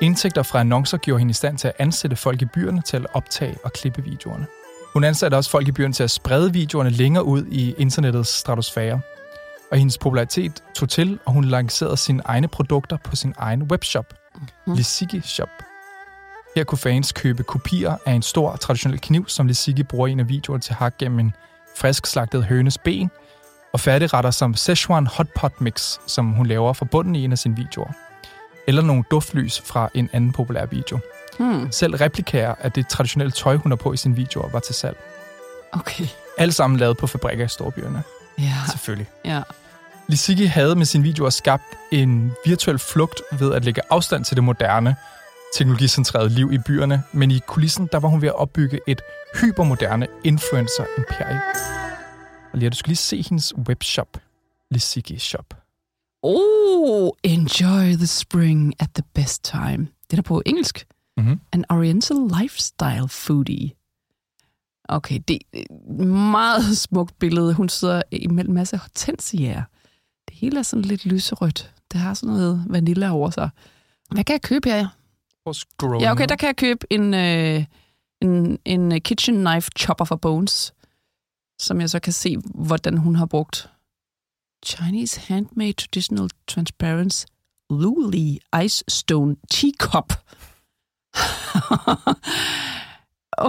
Indtægter 0.00 0.42
fra 0.42 0.60
annoncer 0.60 0.96
gjorde 0.98 1.18
hende 1.18 1.30
i 1.30 1.34
stand 1.34 1.58
til 1.58 1.68
at 1.68 1.74
ansætte 1.78 2.16
folk 2.16 2.42
i 2.42 2.44
byerne 2.44 2.82
til 2.82 2.96
at 2.96 3.06
optage 3.14 3.56
og 3.64 3.72
klippe 3.72 4.04
videoerne. 4.04 4.46
Hun 4.92 5.04
ansatte 5.04 5.34
også 5.34 5.50
folk 5.50 5.68
i 5.68 5.72
byerne 5.72 5.94
til 5.94 6.02
at 6.02 6.10
sprede 6.10 6.52
videoerne 6.52 6.90
længere 6.90 7.24
ud 7.24 7.44
i 7.50 7.74
internettets 7.78 8.30
stratosfære. 8.30 9.00
Og 9.72 9.78
hendes 9.78 9.98
popularitet 9.98 10.62
tog 10.74 10.88
til, 10.88 11.18
og 11.26 11.32
hun 11.32 11.44
lancerede 11.44 11.96
sine 11.96 12.22
egne 12.24 12.48
produkter 12.48 12.96
på 13.04 13.16
sin 13.16 13.34
egen 13.38 13.62
webshop, 13.62 14.14
mm. 14.66 14.74
Lissiki 14.74 15.20
Shop. 15.24 15.48
Her 16.56 16.64
kunne 16.64 16.78
fans 16.78 17.12
købe 17.12 17.42
kopier 17.42 17.96
af 18.06 18.12
en 18.12 18.22
stor 18.22 18.56
traditionel 18.56 19.00
kniv, 19.00 19.28
som 19.28 19.46
Lissiki 19.46 19.82
bruger 19.82 20.06
i 20.06 20.10
en 20.12 20.20
af 20.20 20.28
videoerne 20.28 20.60
til 20.60 20.74
hakke 20.74 20.98
gennem 20.98 21.18
en 21.18 21.32
frisk 21.76 22.06
slagtet 22.06 22.44
hønes 22.44 22.78
ben, 22.78 23.10
og 23.72 23.80
færdigretter 23.80 24.30
som 24.30 24.54
Szechuan 24.54 25.06
Hot 25.06 25.26
Pot 25.36 25.60
Mix, 25.60 25.98
som 26.06 26.26
hun 26.32 26.46
laver 26.46 26.72
fra 26.72 26.84
bunden 26.84 27.16
i 27.16 27.24
en 27.24 27.32
af 27.32 27.38
sine 27.38 27.56
videoer. 27.56 27.92
Eller 28.68 28.82
nogle 28.82 29.04
duftlys 29.10 29.60
fra 29.64 29.88
en 29.94 30.10
anden 30.12 30.32
populær 30.32 30.66
video. 30.66 30.98
Hmm. 31.38 31.72
Selv 31.72 31.94
replikager 31.96 32.54
af 32.60 32.72
det 32.72 32.88
traditionelle 32.88 33.30
tøj, 33.30 33.56
hun 33.56 33.72
har 33.72 33.76
på 33.76 33.92
i 33.92 33.96
sine 33.96 34.16
videoer, 34.16 34.48
var 34.48 34.60
til 34.60 34.74
salg. 34.74 34.96
Okay. 35.72 36.06
Alt 36.38 36.54
sammen 36.54 36.78
lavet 36.80 36.96
på 36.96 37.06
fabrikker 37.06 37.44
i 37.44 37.48
storbyerne, 37.48 38.02
Ja. 38.38 38.52
selvfølgelig. 38.70 39.06
ja. 39.24 39.42
Lissiki 40.08 40.44
havde 40.44 40.74
med 40.76 40.86
sine 40.86 41.04
videoer 41.04 41.30
skabt 41.30 41.62
en 41.90 42.32
virtuel 42.46 42.78
flugt 42.78 43.22
ved 43.32 43.54
at 43.54 43.64
lægge 43.64 43.82
afstand 43.90 44.24
til 44.24 44.36
det 44.36 44.44
moderne, 44.44 44.96
teknologicentrerede 45.54 46.28
liv 46.28 46.52
i 46.52 46.58
byerne, 46.58 47.02
men 47.12 47.30
i 47.30 47.40
kulissen, 47.46 47.88
der 47.92 47.98
var 47.98 48.08
hun 48.08 48.22
ved 48.22 48.28
at 48.28 48.34
opbygge 48.34 48.80
et 48.86 49.00
hypermoderne 49.40 50.06
influencer-imperie. 50.24 51.40
Og 52.52 52.58
lige, 52.58 52.70
du 52.70 52.76
skal 52.76 52.88
lige 52.88 52.96
se 52.96 53.22
hendes 53.22 53.56
webshop, 53.56 54.18
Lissiki 54.70 55.18
Shop. 55.18 55.54
Oh, 56.22 57.10
enjoy 57.22 57.96
the 57.96 58.06
spring 58.06 58.74
at 58.78 58.88
the 58.94 59.04
best 59.14 59.44
time. 59.44 59.88
Det 60.10 60.18
er 60.18 60.22
på 60.22 60.42
engelsk. 60.46 60.86
Mm-hmm. 61.16 61.40
An 61.52 61.64
Oriental 61.68 62.16
Lifestyle 62.40 63.08
Foodie. 63.08 63.70
Okay, 64.88 65.18
det 65.28 65.38
er 65.52 65.58
et 65.58 66.06
meget 66.06 66.78
smukt 66.78 67.18
billede. 67.18 67.54
Hun 67.54 67.68
sidder 67.68 68.02
imellem 68.10 68.50
en 68.50 68.54
masse 68.54 68.76
hortensiaer. 68.76 69.62
Det 70.28 70.36
hele 70.36 70.58
er 70.58 70.62
sådan 70.62 70.84
lidt 70.84 71.06
lyserødt. 71.06 71.74
Det 71.92 72.00
har 72.00 72.14
sådan 72.14 72.34
noget 72.34 72.64
vanilla 72.68 73.10
over 73.10 73.30
sig. 73.30 73.50
Hvad 74.10 74.24
kan 74.24 74.32
jeg 74.32 74.42
købe 74.42 74.68
her? 74.68 74.88
Prøv 75.48 75.50
at 75.50 75.56
scrolle 75.56 76.00
Ja, 76.00 76.12
okay, 76.12 76.26
der 76.28 76.36
kan 76.36 76.46
jeg 76.46 76.56
købe 76.56 76.86
en, 76.90 77.14
øh, 77.14 77.64
en, 78.22 78.58
en 78.64 78.92
øh, 78.92 79.00
kitchen 79.00 79.34
knife 79.34 79.70
chopper 79.78 80.04
for 80.04 80.16
Bones, 80.16 80.72
som 81.60 81.80
jeg 81.80 81.90
så 81.90 82.00
kan 82.00 82.12
se, 82.12 82.36
hvordan 82.54 82.96
hun 82.96 83.16
har 83.16 83.26
brugt. 83.26 83.70
Chinese 84.66 85.20
Handmade 85.20 85.72
Traditional 85.72 86.28
Transparency 86.48 87.24
Luli 87.70 88.38
Ice 88.64 88.84
Stone 88.88 89.36
Teacup. 89.50 90.12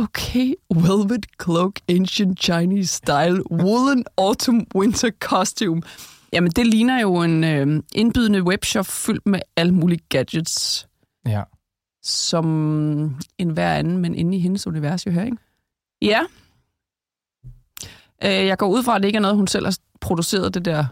okay, 0.03 0.53
Velvet 0.75 1.25
Cloak 1.43 1.73
Ancient 1.89 2.39
Chinese 2.39 2.95
Style 2.95 3.51
Woolen 3.51 4.05
Autumn 4.17 4.67
Winter 4.75 5.11
Costume. 5.19 5.81
Jamen, 6.33 6.51
det 6.51 6.67
ligner 6.67 7.01
jo 7.01 7.21
en 7.21 7.43
øh, 7.43 7.83
indbydende 7.95 8.43
webshop 8.43 8.85
fyldt 8.85 9.25
med 9.25 9.39
alle 9.55 9.73
mulige 9.73 10.01
gadgets 10.09 10.87
Ja. 11.25 11.43
Som 12.03 12.45
en 13.37 13.49
hver 13.49 13.73
anden, 13.73 13.97
men 13.97 14.15
inde 14.15 14.37
i 14.37 14.39
hendes 14.39 14.67
univers 14.67 15.05
jo 15.05 15.11
her, 15.11 15.23
ikke? 15.25 15.37
Ja. 16.01 16.19
Øh, 18.23 18.29
jeg 18.47 18.57
går 18.57 18.67
ud 18.67 18.83
fra, 18.83 18.95
at 18.95 19.01
det 19.01 19.07
ikke 19.07 19.17
er 19.17 19.21
noget, 19.21 19.35
hun 19.35 19.47
selv 19.47 19.65
har 19.65 19.77
produceret, 20.01 20.53
det 20.53 20.65
der, 20.65 20.85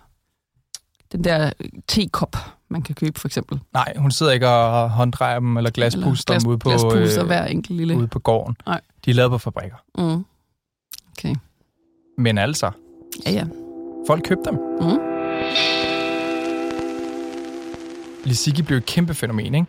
den 1.11 1.23
der 1.23 1.51
tekop, 1.87 2.35
man 2.69 2.81
kan 2.81 2.95
købe, 2.95 3.19
for 3.19 3.27
eksempel. 3.27 3.59
Nej, 3.73 3.93
hun 3.97 4.11
sidder 4.11 4.31
ikke 4.31 4.47
og 4.49 4.89
hånddrejer 4.89 5.39
dem 5.39 5.57
eller 5.57 5.69
glaspuster 5.69 6.33
Eller 6.33 6.39
dem 6.43 6.49
ude 6.49 6.57
på, 6.57 6.69
glaspuster 6.69 7.21
øh, 7.21 7.27
hver 7.27 7.45
enkelt 7.45 7.77
lille. 7.77 7.97
ude 7.97 8.07
på 8.07 8.19
gården. 8.19 8.55
Nej. 8.65 8.81
De 9.05 9.09
er 9.09 9.15
lavet 9.15 9.31
på 9.31 9.37
fabrikker. 9.37 9.77
Mm. 9.97 10.25
Okay. 11.17 11.35
Men 12.17 12.37
altså, 12.37 12.71
Ja, 13.25 13.31
ja. 13.31 13.45
folk 14.07 14.23
købte 14.23 14.43
dem. 14.51 14.55
Mm. 14.81 14.99
Lissiki 18.25 18.61
blev 18.61 18.77
et 18.77 18.85
kæmpe 18.85 19.13
fænomen, 19.13 19.55
ikke? 19.55 19.67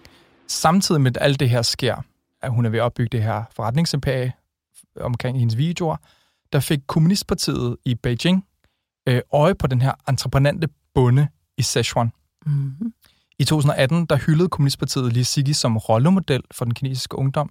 Samtidig 0.49 1.00
med, 1.00 1.17
alt 1.21 1.40
det 1.40 1.50
her 1.50 1.62
sker, 1.62 1.97
at 2.43 2.50
hun 2.50 2.67
er 2.67 2.71
ved 2.71 2.78
at 2.78 2.83
opbygge 2.83 3.09
det 3.09 3.23
her 3.23 3.45
forretningsimperie 3.52 4.33
omkring 5.00 5.38
hendes 5.38 5.57
videoer, 5.57 5.97
der 6.52 6.61
fik 6.61 6.78
Kommunistpartiet 6.87 7.76
i 7.85 7.95
Beijing 7.95 8.45
øh, 9.09 9.21
øje 9.33 9.55
på 9.55 9.67
den 9.67 9.81
her 9.81 9.93
entreprenante 10.09 10.69
bonde 10.95 11.28
i 11.57 11.62
Sichuan. 11.62 12.12
Mm-hmm. 12.47 12.93
I 13.38 13.45
2018 13.45 14.07
der 14.07 14.17
hyldede 14.17 14.49
Kommunistpartiet 14.49 15.12
Lissiki 15.12 15.52
som 15.52 15.76
rollemodel 15.76 16.43
for 16.50 16.64
den 16.64 16.75
kinesiske 16.75 17.19
ungdom, 17.19 17.50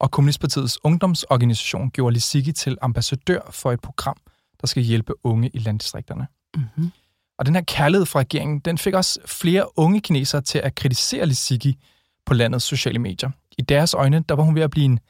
og 0.00 0.10
Kommunistpartiets 0.10 0.78
ungdomsorganisation 0.84 1.90
gjorde 1.90 2.14
Lissiki 2.14 2.52
til 2.52 2.78
ambassadør 2.82 3.40
for 3.50 3.72
et 3.72 3.80
program, 3.80 4.16
der 4.60 4.66
skal 4.66 4.82
hjælpe 4.82 5.12
unge 5.24 5.50
i 5.54 5.58
landdistrikterne. 5.58 6.26
Mm-hmm. 6.56 6.90
Og 7.38 7.46
den 7.46 7.54
her 7.54 7.62
kærlighed 7.62 8.06
fra 8.06 8.20
regeringen, 8.20 8.58
den 8.58 8.78
fik 8.78 8.94
også 8.94 9.20
flere 9.26 9.78
unge 9.78 10.00
kinesere 10.00 10.40
til 10.40 10.58
at 10.58 10.74
kritisere 10.74 11.26
Lissiki 11.26 11.78
på 12.26 12.34
landets 12.34 12.64
sociale 12.64 12.98
medier. 12.98 13.30
I 13.58 13.62
deres 13.62 13.94
øjne, 13.94 14.24
der 14.28 14.34
var 14.34 14.42
hun 14.42 14.54
ved 14.54 14.62
at 14.62 14.70
blive 14.70 14.84
en, 14.84 15.00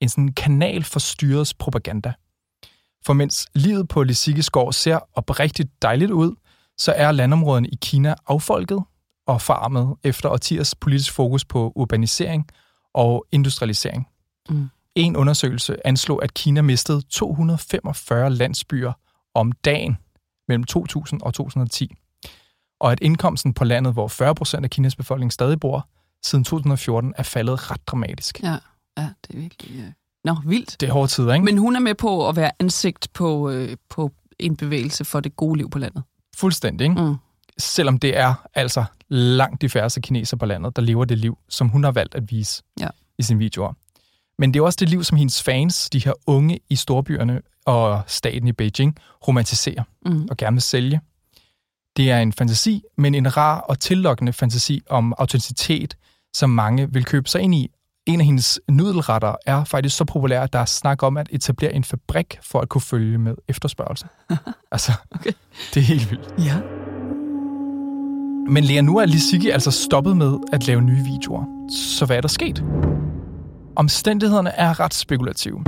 en 0.00 0.08
sådan 0.08 0.32
kanal 0.32 0.84
for 0.84 1.00
styrets 1.00 1.54
propaganda. 1.54 2.12
For 3.06 3.12
mens 3.12 3.46
livet 3.54 3.88
på 3.88 4.02
Lissikis 4.02 4.50
gård 4.50 4.72
ser 4.72 4.98
oprigtigt 5.14 5.82
dejligt 5.82 6.10
ud, 6.10 6.34
så 6.78 6.92
er 6.92 7.12
landområderne 7.12 7.68
i 7.68 7.78
Kina 7.82 8.14
affolket 8.26 8.78
og 9.26 9.42
farmet 9.42 9.96
efter 10.04 10.28
årtiers 10.28 10.74
politisk 10.74 11.12
fokus 11.12 11.44
på 11.44 11.72
urbanisering 11.76 12.46
og 12.94 13.26
industrialisering. 13.32 14.08
Mm. 14.48 14.68
En 14.94 15.16
undersøgelse 15.16 15.86
anslog, 15.86 16.22
at 16.22 16.34
Kina 16.34 16.62
mistede 16.62 17.02
245 17.02 18.30
landsbyer 18.30 18.92
om 19.34 19.52
dagen 19.52 19.96
mellem 20.48 20.64
2000 20.64 21.22
og 21.22 21.34
2010. 21.34 21.94
Og 22.80 22.92
at 22.92 23.00
indkomsten 23.00 23.54
på 23.54 23.64
landet, 23.64 23.92
hvor 23.92 24.08
40 24.08 24.34
procent 24.34 24.64
af 24.64 24.70
Kinas 24.70 24.96
befolkning 24.96 25.32
stadig 25.32 25.60
bor, 25.60 25.88
siden 26.24 26.44
2014 26.44 27.14
er 27.18 27.22
faldet 27.22 27.70
ret 27.70 27.80
dramatisk. 27.86 28.40
Ja, 28.42 28.56
ja, 28.98 29.08
det 29.26 29.34
er 29.36 29.38
virkelig... 29.40 29.80
Øh... 29.80 29.92
Nå, 30.24 30.36
vildt. 30.46 30.76
Det 30.80 30.88
er 30.88 30.92
hårde 30.92 31.08
tider, 31.12 31.34
ikke? 31.34 31.44
Men 31.44 31.58
hun 31.58 31.76
er 31.76 31.80
med 31.80 31.94
på 31.94 32.28
at 32.28 32.36
være 32.36 32.50
ansigt 32.58 33.08
på, 33.12 33.50
øh, 33.50 33.76
på 33.90 34.10
en 34.38 34.56
bevægelse 34.56 35.04
for 35.04 35.20
det 35.20 35.36
gode 35.36 35.58
liv 35.58 35.70
på 35.70 35.78
landet. 35.78 36.02
Fuldstændig, 36.36 36.84
ikke? 36.84 37.02
Mm. 37.02 37.16
selvom 37.58 37.98
det 37.98 38.16
er 38.18 38.34
altså 38.54 38.84
langt 39.08 39.62
de 39.62 39.68
færreste 39.68 40.00
kineser 40.00 40.36
på 40.36 40.46
landet, 40.46 40.76
der 40.76 40.82
lever 40.82 41.04
det 41.04 41.18
liv, 41.18 41.38
som 41.48 41.68
hun 41.68 41.84
har 41.84 41.90
valgt 41.92 42.14
at 42.14 42.30
vise 42.30 42.62
Ja. 42.80 42.88
i 43.18 43.22
sine 43.22 43.38
videoer. 43.38 43.72
Men 44.38 44.54
det 44.54 44.60
er 44.60 44.64
også 44.64 44.76
det 44.80 44.88
liv, 44.88 45.04
som 45.04 45.18
hendes 45.18 45.42
fans, 45.42 45.90
de 45.90 46.04
her 46.04 46.12
unge 46.26 46.60
i 46.68 46.76
storbyerne 46.76 47.40
og 47.64 48.02
staten 48.06 48.48
i 48.48 48.52
Beijing, 48.52 48.96
romantiserer 49.28 49.82
Mm. 50.06 50.28
og 50.30 50.36
gerne 50.36 50.54
vil 50.54 50.62
sælge. 50.62 51.00
Det 51.96 52.10
er 52.10 52.18
en 52.18 52.32
fantasi, 52.32 52.82
men 52.96 53.14
en 53.14 53.36
rar 53.36 53.60
og 53.60 53.78
tillokkende 53.80 54.32
fantasi 54.32 54.82
om 54.88 55.14
autenticitet, 55.18 55.96
som 56.34 56.50
mange 56.50 56.92
vil 56.92 57.04
købe 57.04 57.28
sig 57.28 57.40
ind 57.40 57.54
i. 57.54 57.68
En 58.06 58.20
af 58.20 58.26
hendes 58.26 58.60
nudelretter 58.68 59.34
er 59.46 59.64
faktisk 59.64 59.96
så 59.96 60.04
populær, 60.04 60.42
at 60.42 60.52
der 60.52 60.58
er 60.58 60.64
snak 60.64 61.02
om 61.02 61.16
at 61.16 61.28
etablere 61.32 61.72
en 61.74 61.84
fabrik 61.84 62.38
for 62.42 62.60
at 62.60 62.68
kunne 62.68 62.80
følge 62.80 63.18
med 63.18 63.34
efterspørgsel. 63.48 64.08
altså, 64.72 64.92
Okay. 65.10 65.32
det 65.74 65.80
er 65.80 65.84
helt 65.84 66.10
vildt. 66.10 66.34
Ja. 66.38 66.56
Men 68.52 68.64
Lea, 68.64 68.80
nu 68.80 68.96
er 68.98 69.06
Lisicki 69.06 69.50
altså 69.50 69.70
stoppet 69.70 70.16
med 70.16 70.38
at 70.52 70.66
lave 70.66 70.80
nye 70.82 71.04
videoer. 71.04 71.44
Så 71.98 72.06
hvad 72.06 72.16
er 72.16 72.20
der 72.20 72.28
sket? 72.28 72.64
Omstændighederne 73.76 74.50
er 74.50 74.80
ret 74.80 74.94
spekulative. 74.94 75.64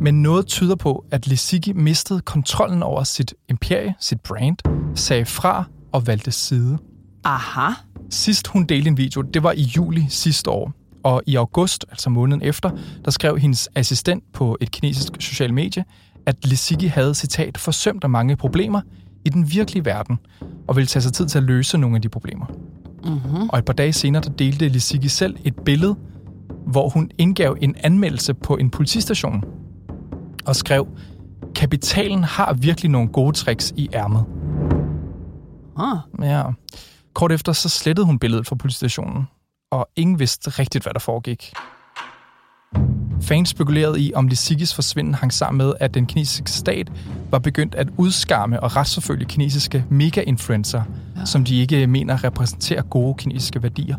Men 0.00 0.22
noget 0.22 0.46
tyder 0.46 0.76
på, 0.76 1.04
at 1.10 1.26
Lisicki 1.26 1.72
mistede 1.72 2.20
kontrollen 2.20 2.82
over 2.82 3.04
sit 3.04 3.34
imperie, 3.48 3.94
sit 4.00 4.20
brand, 4.20 4.56
sagde 4.96 5.24
fra 5.24 5.64
og 5.92 6.06
valgte 6.06 6.30
side. 6.30 6.78
Aha. 7.24 7.72
Sidst 8.10 8.46
hun 8.46 8.64
delte 8.64 8.88
en 8.88 8.96
video, 8.96 9.20
det 9.20 9.42
var 9.42 9.52
i 9.52 9.62
juli 9.62 10.06
sidste 10.08 10.50
år. 10.50 10.72
Og 11.02 11.22
i 11.26 11.34
august, 11.36 11.84
altså 11.90 12.10
måneden 12.10 12.42
efter, 12.42 12.70
der 13.04 13.10
skrev 13.10 13.38
hendes 13.38 13.68
assistent 13.74 14.24
på 14.32 14.56
et 14.60 14.70
kinesisk 14.70 15.12
social 15.20 15.54
medie, 15.54 15.84
at 16.26 16.46
Lisicki 16.46 16.86
havde, 16.86 17.14
citat, 17.14 17.58
forsømt 17.58 18.04
af 18.04 18.10
mange 18.10 18.36
problemer 18.36 18.80
i 19.24 19.28
den 19.28 19.52
virkelige 19.52 19.84
verden, 19.84 20.18
og 20.68 20.76
ville 20.76 20.86
tage 20.86 21.02
sig 21.02 21.12
tid 21.12 21.26
til 21.26 21.38
at 21.38 21.44
løse 21.44 21.78
nogle 21.78 21.96
af 21.96 22.02
de 22.02 22.08
problemer. 22.08 22.46
Mm-hmm. 23.04 23.48
Og 23.48 23.58
et 23.58 23.64
par 23.64 23.72
dage 23.72 23.92
senere, 23.92 24.22
der 24.22 24.30
delte 24.30 24.68
Lisicki 24.68 25.08
selv 25.08 25.36
et 25.44 25.54
billede, 25.64 25.96
hvor 26.66 26.88
hun 26.88 27.10
indgav 27.18 27.56
en 27.60 27.74
anmeldelse 27.82 28.34
på 28.34 28.56
en 28.56 28.70
politistation 28.70 29.44
og 30.46 30.56
skrev, 30.56 30.88
kapitalen 31.54 32.24
har 32.24 32.52
virkelig 32.52 32.90
nogle 32.90 33.08
gode 33.08 33.32
tricks 33.32 33.72
i 33.76 33.88
ærmet. 33.94 34.24
Ah. 35.78 35.96
Ja. 36.22 36.42
Kort 37.18 37.32
efter 37.32 37.52
så 37.52 37.68
slettede 37.68 38.06
hun 38.06 38.18
billedet 38.18 38.46
fra 38.46 38.56
politistationen, 38.56 39.28
og 39.70 39.88
ingen 39.96 40.18
vidste 40.18 40.50
rigtigt, 40.50 40.84
hvad 40.84 40.92
der 40.94 41.00
foregik. 41.00 41.52
Fans 43.22 43.48
spekulerede 43.48 44.00
i, 44.00 44.14
om 44.14 44.28
Lisikis 44.28 44.74
forsvinden 44.74 45.14
hang 45.14 45.32
sammen 45.32 45.66
med, 45.66 45.74
at 45.80 45.94
den 45.94 46.06
kinesiske 46.06 46.50
stat 46.50 46.92
var 47.30 47.38
begyndt 47.38 47.74
at 47.74 47.88
udskamme 47.96 48.60
og 48.60 48.76
retsforfølge 48.76 49.24
kinesiske 49.24 49.84
mega-influencer, 49.90 50.82
ja. 51.16 51.24
som 51.24 51.44
de 51.44 51.60
ikke 51.60 51.86
mener 51.86 52.24
repræsenterer 52.24 52.82
gode 52.82 53.14
kinesiske 53.14 53.62
værdier, 53.62 53.96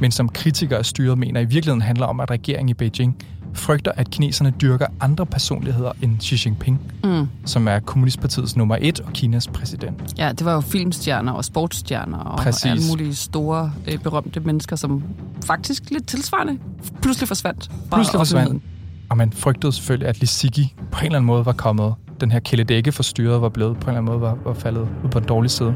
men 0.00 0.10
som 0.10 0.28
kritikere 0.28 0.78
af 0.78 0.86
styret 0.86 1.18
mener 1.18 1.40
i 1.40 1.44
virkeligheden 1.44 1.82
handler 1.82 2.06
om, 2.06 2.20
at 2.20 2.30
regeringen 2.30 2.68
i 2.68 2.74
Beijing 2.74 3.24
frygter, 3.54 3.92
at 3.96 4.10
kineserne 4.10 4.50
dyrker 4.50 4.86
andre 5.00 5.26
personligheder 5.26 5.92
end 6.02 6.20
Xi 6.20 6.48
Jinping, 6.48 6.80
Mm. 7.04 7.26
som 7.44 7.68
er 7.68 7.78
kommunistpartiets 7.78 8.56
nummer 8.56 8.76
et 8.80 9.00
og 9.00 9.12
Kinas 9.12 9.48
præsident. 9.48 10.14
Ja, 10.18 10.32
det 10.32 10.44
var 10.44 10.54
jo 10.54 10.60
filmstjerner 10.60 11.32
og 11.32 11.44
sportsstjerner 11.44 12.18
og 12.18 12.38
Præcis. 12.38 12.64
alle 12.66 12.82
mulige 12.90 13.14
store, 13.14 13.72
øh, 13.88 13.98
berømte 13.98 14.40
mennesker, 14.40 14.76
som 14.76 15.02
faktisk 15.46 15.90
lidt 15.90 16.06
tilsvarende 16.06 16.58
pludselig 17.02 17.28
forsvandt. 17.28 17.70
Pludselig 17.92 18.18
forsvandt. 18.18 18.62
Og 19.10 19.16
man 19.16 19.32
frygtede 19.32 19.72
selvfølgelig, 19.72 20.08
at 20.08 20.20
Lisicki 20.20 20.74
på 20.92 20.98
en 21.00 21.04
eller 21.06 21.16
anden 21.18 21.26
måde 21.26 21.46
var 21.46 21.52
kommet, 21.52 21.94
den 22.20 22.30
her 22.30 22.40
kæledække 22.40 22.92
for 22.92 23.02
styret 23.02 23.40
var 23.42 23.48
blevet 23.48 23.76
på 23.76 23.90
en 23.90 23.96
eller 23.96 23.98
anden 23.98 24.04
måde 24.12 24.20
var, 24.20 24.38
var 24.44 24.54
faldet 24.54 24.80
ud 25.04 25.08
på 25.10 25.20
den 25.20 25.28
dårlige 25.28 25.50
side. 25.50 25.74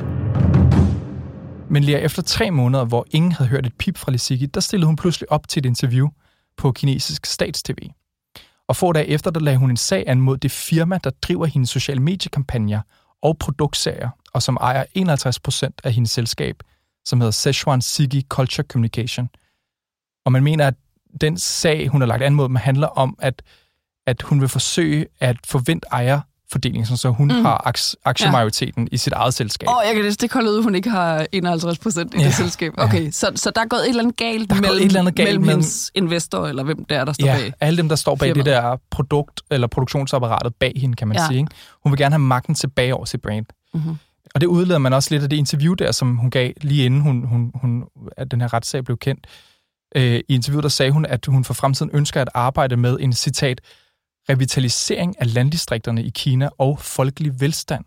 Men 1.69 1.85
lige 1.85 2.01
efter 2.01 2.23
tre 2.23 2.51
måneder, 2.51 2.85
hvor 2.85 3.07
ingen 3.11 3.33
havde 3.33 3.49
hørt 3.51 3.67
et 3.67 3.73
pip 3.79 3.99
fra 3.99 4.13
Lisicki, 4.13 4.47
der 4.47 4.61
stillede 4.61 4.87
hun 4.87 4.97
pludselig 4.97 5.33
op 5.33 5.49
til 5.49 5.61
et 5.61 5.67
interview 5.67 6.09
på 6.57 6.73
kinesisk 6.73 7.27
statstv. 7.27 7.79
Og 8.69 8.77
få 8.77 8.93
dage 8.93 9.07
efter, 9.07 9.31
der 9.31 9.41
lagde 9.41 9.59
hun 9.59 9.71
en 9.71 9.77
sag 9.77 10.05
an 10.07 10.21
mod 10.21 10.37
det 10.37 10.51
firma, 10.51 10.99
der 11.05 11.11
driver 11.11 11.47
hendes 11.47 11.71
sociale 11.71 12.01
mediekampagner 12.01 12.81
og 13.23 13.39
produktserier, 13.39 14.11
og 14.33 14.43
som 14.43 14.59
ejer 14.61 14.85
51% 14.99 15.71
af 15.85 15.93
hendes 15.93 16.11
selskab, 16.11 16.63
som 17.05 17.21
hedder 17.21 17.31
Sichuan 17.31 17.81
Sigi 17.81 18.27
Culture 18.29 18.67
Communication. 18.67 19.29
Og 20.25 20.33
man 20.33 20.45
mener, 20.45 20.67
at 20.67 20.75
den 21.21 21.39
sag, 21.39 21.89
hun 21.89 22.01
har 22.01 22.07
lagt 22.07 22.23
an 22.23 22.35
mod 22.35 22.49
dem, 22.49 22.57
handler 22.57 22.87
om, 22.87 23.17
at, 23.19 23.43
at 24.07 24.23
hun 24.23 24.41
vil 24.41 24.49
forsøge 24.49 25.07
at 25.21 25.37
forvente 25.47 25.87
ejer 25.93 26.21
sådan 26.63 26.85
så 26.97 27.11
hun 27.11 27.29
mm. 27.29 27.45
har 27.45 27.63
aks- 27.67 27.95
aktiemajoriteten 28.05 28.83
ja. 28.83 28.95
i 28.95 28.97
sit 28.97 29.13
eget 29.13 29.35
selskab. 29.35 29.69
Åh, 29.69 29.77
oh, 29.77 29.83
jeg 29.87 29.95
kan 29.95 30.05
ikke 30.23 30.35
holde 30.35 30.51
ud, 30.51 30.63
hun 30.63 30.75
ikke 30.75 30.91
har 30.91 31.27
51 31.33 31.79
procent 31.79 32.15
i 32.15 32.19
Ja, 32.19 32.25
det 32.25 32.35
selskab. 32.35 32.73
Okay, 32.79 33.11
så, 33.11 33.31
så 33.37 33.51
der 33.55 33.61
er 33.61 33.67
gået 33.67 33.81
et 33.81 33.89
eller 33.89 34.03
andet 34.03 34.17
galt 34.17 34.51
Der 34.51 34.57
er 34.57 34.61
mellem, 34.61 34.77
et 34.79 34.85
eller 34.87 35.01
andet 35.01 35.15
galt 35.15 35.27
mellem 35.29 35.43
mellem- 35.43 35.51
hendes 35.51 35.91
investor, 35.95 36.47
eller 36.47 36.63
hvem 36.63 36.85
det 36.85 36.97
er, 36.97 37.05
der 37.05 37.13
står 37.13 37.27
ja, 37.27 37.37
bag. 37.37 37.53
alle 37.61 37.77
dem, 37.77 37.89
der 37.89 37.97
står 37.97 38.15
bag 38.17 38.29
det 38.29 38.37
firmaet. 38.37 38.63
der 38.63 38.77
produkt- 38.91 39.41
eller 39.51 39.67
produktionsapparatet 39.67 40.55
bag 40.55 40.73
hende, 40.77 40.97
kan 40.97 41.09
man 41.09 41.17
Ja. 41.17 41.27
sige. 41.27 41.39
Ikke? 41.39 41.51
Hun 41.83 41.93
vil 41.93 41.99
gerne 41.99 42.13
have 42.13 42.19
magten 42.21 42.55
tilbage 42.55 42.95
over 42.95 43.05
sit 43.05 43.23
brand. 43.23 43.47
Mm-hmm. 43.75 43.97
Og 44.35 44.41
det 44.41 44.47
udleder 44.47 44.79
man 44.79 44.93
også 44.93 45.09
lidt 45.11 45.23
af 45.23 45.31
det 45.31 45.37
interview 45.37 45.75
der, 45.75 45.93
som 45.93 46.17
hun 46.17 46.31
gav 46.31 46.53
lige 46.61 46.85
inden 46.85 47.01
hun, 47.01 47.25
hun, 47.25 47.51
hun, 47.55 47.85
at 48.17 48.31
den 48.31 48.41
her 48.41 48.55
retssag 48.55 48.85
blev 48.85 48.97
kendt. 48.99 49.27
Øh, 49.97 50.21
I 50.29 50.35
interviewet 50.35 50.63
der 50.63 50.69
sagde 50.69 50.93
hun, 50.93 51.07
at 51.07 51.27
hun 51.27 51.45
for 51.45 51.55
fremtiden 51.55 51.91
ønsker 51.95 52.21
at 52.21 52.29
arbejde 52.35 52.77
med 52.77 52.97
en 53.01 53.13
citat 53.13 53.61
revitalisering 54.29 55.21
af 55.21 55.35
landdistrikterne 55.35 56.05
i 56.05 56.11
Kina 56.11 56.49
og 56.59 56.79
folkelig 56.81 57.41
velstand, 57.41 57.85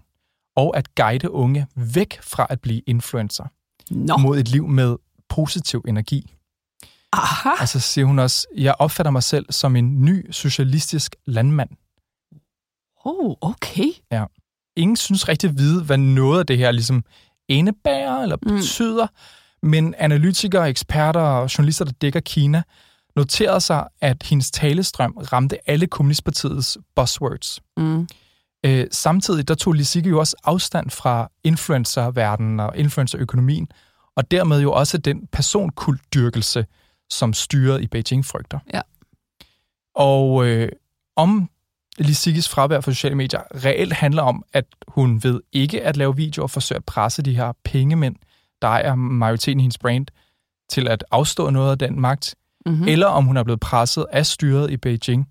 og 0.55 0.77
at 0.77 0.95
guide 0.95 1.31
unge 1.31 1.67
væk 1.75 2.21
fra 2.21 2.47
at 2.49 2.61
blive 2.61 2.81
influencer 2.87 3.45
Nå, 3.91 4.17
mod 4.17 4.39
et 4.39 4.47
liv 4.47 4.67
med 4.67 4.95
positiv 5.29 5.83
energi. 5.87 6.33
aha. 7.13 7.49
Og 7.61 7.67
så 7.67 7.79
siger 7.79 8.05
hun 8.05 8.19
også, 8.19 8.47
jeg 8.57 8.75
opfatter 8.79 9.11
mig 9.11 9.23
selv 9.23 9.45
som 9.49 9.75
en 9.75 10.01
ny 10.05 10.31
socialistisk 10.31 11.15
landmand. 11.25 11.69
Oh, 13.05 13.35
okay. 13.41 13.91
ingen 14.75 14.95
synes 14.95 15.27
rigtig 15.29 15.49
at 15.49 15.57
vide, 15.57 15.83
hvad 15.83 15.97
noget 15.97 16.39
af 16.39 16.45
det 16.45 16.57
her 16.57 16.71
ligesom 16.71 17.03
indebærer 17.47 18.21
eller 18.23 18.37
Mm. 18.43 18.55
betyder, 18.57 19.07
men 19.65 19.95
analytikere, 19.97 20.69
eksperter 20.69 21.19
og 21.19 21.57
journalister, 21.57 21.85
der 21.85 21.91
dækker 21.91 22.19
Kina, 22.19 22.63
noterede 23.17 23.61
sig, 23.61 23.87
at 24.01 24.23
hendes 24.23 24.51
talestrøm 24.51 25.17
ramte 25.17 25.69
alle 25.69 25.87
kommunistpartiets 25.87 26.77
buzzwords. 26.95 27.59
Mm. 27.77 28.07
Øh, 28.65 28.87
samtidig 28.91 29.47
der 29.47 29.55
tog 29.55 29.73
Lisicki 29.73 30.09
jo 30.09 30.19
også 30.19 30.35
afstand 30.43 30.89
fra 30.89 31.31
influencerverdenen 31.43 32.59
og 32.59 32.77
influencerøkonomien, 32.77 33.67
og 34.15 34.31
dermed 34.31 34.61
jo 34.61 34.71
også 34.71 34.97
den 34.97 35.27
personkultdyrkelse, 35.31 36.65
som 37.09 37.33
styret 37.33 37.81
i 37.81 37.87
Beijing 37.87 38.25
frygter. 38.25 38.59
Ja. 38.73 38.81
Og 39.95 40.45
øh, 40.47 40.69
om 41.15 41.49
Lisikkis 41.97 42.49
fravær 42.49 42.81
for 42.81 42.91
sociale 42.91 43.15
medier 43.15 43.65
reelt 43.65 43.93
handler 43.93 44.21
om, 44.21 44.43
at 44.53 44.65
hun 44.87 45.23
ved 45.23 45.41
ikke 45.51 45.83
at 45.83 45.97
lave 45.97 46.15
videoer, 46.15 46.47
forsøger 46.47 46.79
at 46.79 46.85
presse 46.85 47.21
de 47.21 47.35
her 47.35 47.53
pengemænd, 47.63 48.15
der 48.61 48.67
ejer 48.67 48.95
majoriteten 48.95 49.59
af 49.59 49.63
hendes 49.63 49.77
brand, 49.77 50.07
til 50.69 50.87
at 50.87 51.03
afstå 51.11 51.49
noget 51.49 51.71
af 51.71 51.77
den 51.77 51.99
magt, 52.01 52.35
Mm-hmm. 52.67 52.81
mm. 52.81 52.87
eller 52.87 53.07
om 53.07 53.25
hun 53.25 53.37
er 53.37 53.43
blevet 53.43 53.59
presset 53.59 54.05
af 54.11 54.25
styret 54.25 54.71
i 54.71 54.77
Beijing 54.77 55.27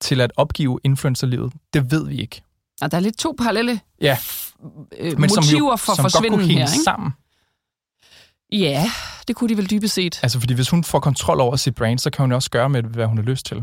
til 0.00 0.20
at 0.20 0.32
opgive 0.36 0.78
influencerlivet, 0.84 1.52
det 1.74 1.90
ved 1.90 2.06
vi 2.06 2.20
ikke. 2.20 2.42
Og 2.80 2.90
der 2.90 2.96
er 2.96 3.00
lidt 3.00 3.18
to 3.18 3.34
parallelle 3.38 3.80
Ja, 4.00 4.18
øh, 4.98 5.18
men 5.20 5.30
som 5.30 5.44
motiver 5.44 5.70
jo, 5.70 5.76
for 5.76 5.94
som 5.94 6.02
godt 6.02 6.12
kunne 6.12 6.20
forsvinden 6.20 6.40
her, 6.40 6.72
ikke? 6.72 6.84
sammen. 6.84 7.10
Ja, 8.52 8.90
det 9.28 9.36
kunne 9.36 9.48
de 9.48 9.56
vel 9.56 9.70
dybest 9.70 9.94
set. 9.94 10.20
Altså, 10.22 10.40
fordi 10.40 10.54
hvis 10.54 10.70
hun 10.70 10.84
får 10.84 11.00
kontrol 11.00 11.40
over 11.40 11.56
sit 11.56 11.74
brand, 11.74 11.98
så 11.98 12.10
kan 12.10 12.22
hun 12.22 12.32
også 12.32 12.50
gøre 12.50 12.68
med 12.68 12.82
hvad 12.82 13.06
hun 13.06 13.18
har 13.18 13.24
lyst 13.24 13.46
til. 13.46 13.62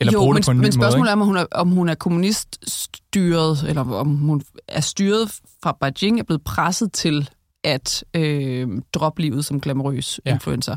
Eller 0.00 0.12
jo, 0.12 0.18
bruge 0.18 0.32
men, 0.34 0.36
det 0.36 0.44
på 0.46 0.50
en 0.50 0.56
ny 0.56 0.60
men 0.60 0.64
måde. 0.64 0.72
spørgsmålet 0.72 1.08
Ikke? 1.08 1.10
er, 1.10 1.12
om 1.12 1.26
hun 1.26 1.36
er, 1.36 1.46
om 1.52 1.70
hun 1.70 1.88
er 1.88 1.94
kommuniststyret, 1.94 3.64
eller 3.68 3.94
om 3.94 4.16
hun 4.16 4.42
er 4.68 4.80
styret 4.80 5.32
fra 5.62 5.76
Beijing, 5.80 6.18
er 6.20 6.24
blevet 6.24 6.44
presset 6.44 6.92
til 6.92 7.30
at 7.64 8.04
øh, 8.14 8.68
droppe 8.94 9.22
livet 9.22 9.44
som 9.44 9.60
glamourøs 9.60 10.20
Ja. 10.24 10.30
ja. 10.30 10.34
influencer. 10.34 10.76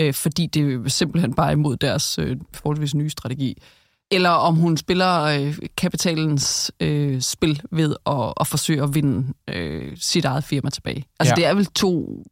Øh, 0.00 0.14
fordi 0.14 0.46
det 0.46 0.74
er 0.84 0.88
simpelthen 0.88 1.34
bare 1.34 1.52
imod 1.52 1.76
deres 1.76 2.18
øh, 2.18 2.36
forholdsvis 2.54 2.94
nye 2.94 3.10
strategi. 3.10 3.62
Eller 4.10 4.30
om 4.30 4.54
hun 4.56 4.76
spiller 4.76 5.22
øh, 5.22 5.58
kapitalens 5.76 6.72
øh, 6.80 7.20
spil 7.20 7.62
ved 7.72 7.96
at, 8.06 8.32
at 8.40 8.46
forsøge 8.46 8.82
at 8.82 8.94
vinde 8.94 9.32
øh, 9.48 9.92
sit 9.96 10.24
eget 10.24 10.44
firma 10.44 10.70
tilbage. 10.70 11.04
Altså 11.20 11.32
Ja. 11.32 11.36
det 11.36 11.46
er 11.46 11.54
vel 11.54 11.66
to 11.66 12.22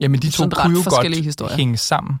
Jamen, 0.00 0.20
de 0.20 0.26
to 0.26 0.32
sådan 0.32 0.58
ret 0.58 0.62
kunne 0.64 0.76
jo 0.76 0.82
forskellige 0.82 1.20
godt 1.20 1.24
historier. 1.26 1.56
hænge 1.56 1.76
sammen. 1.76 2.20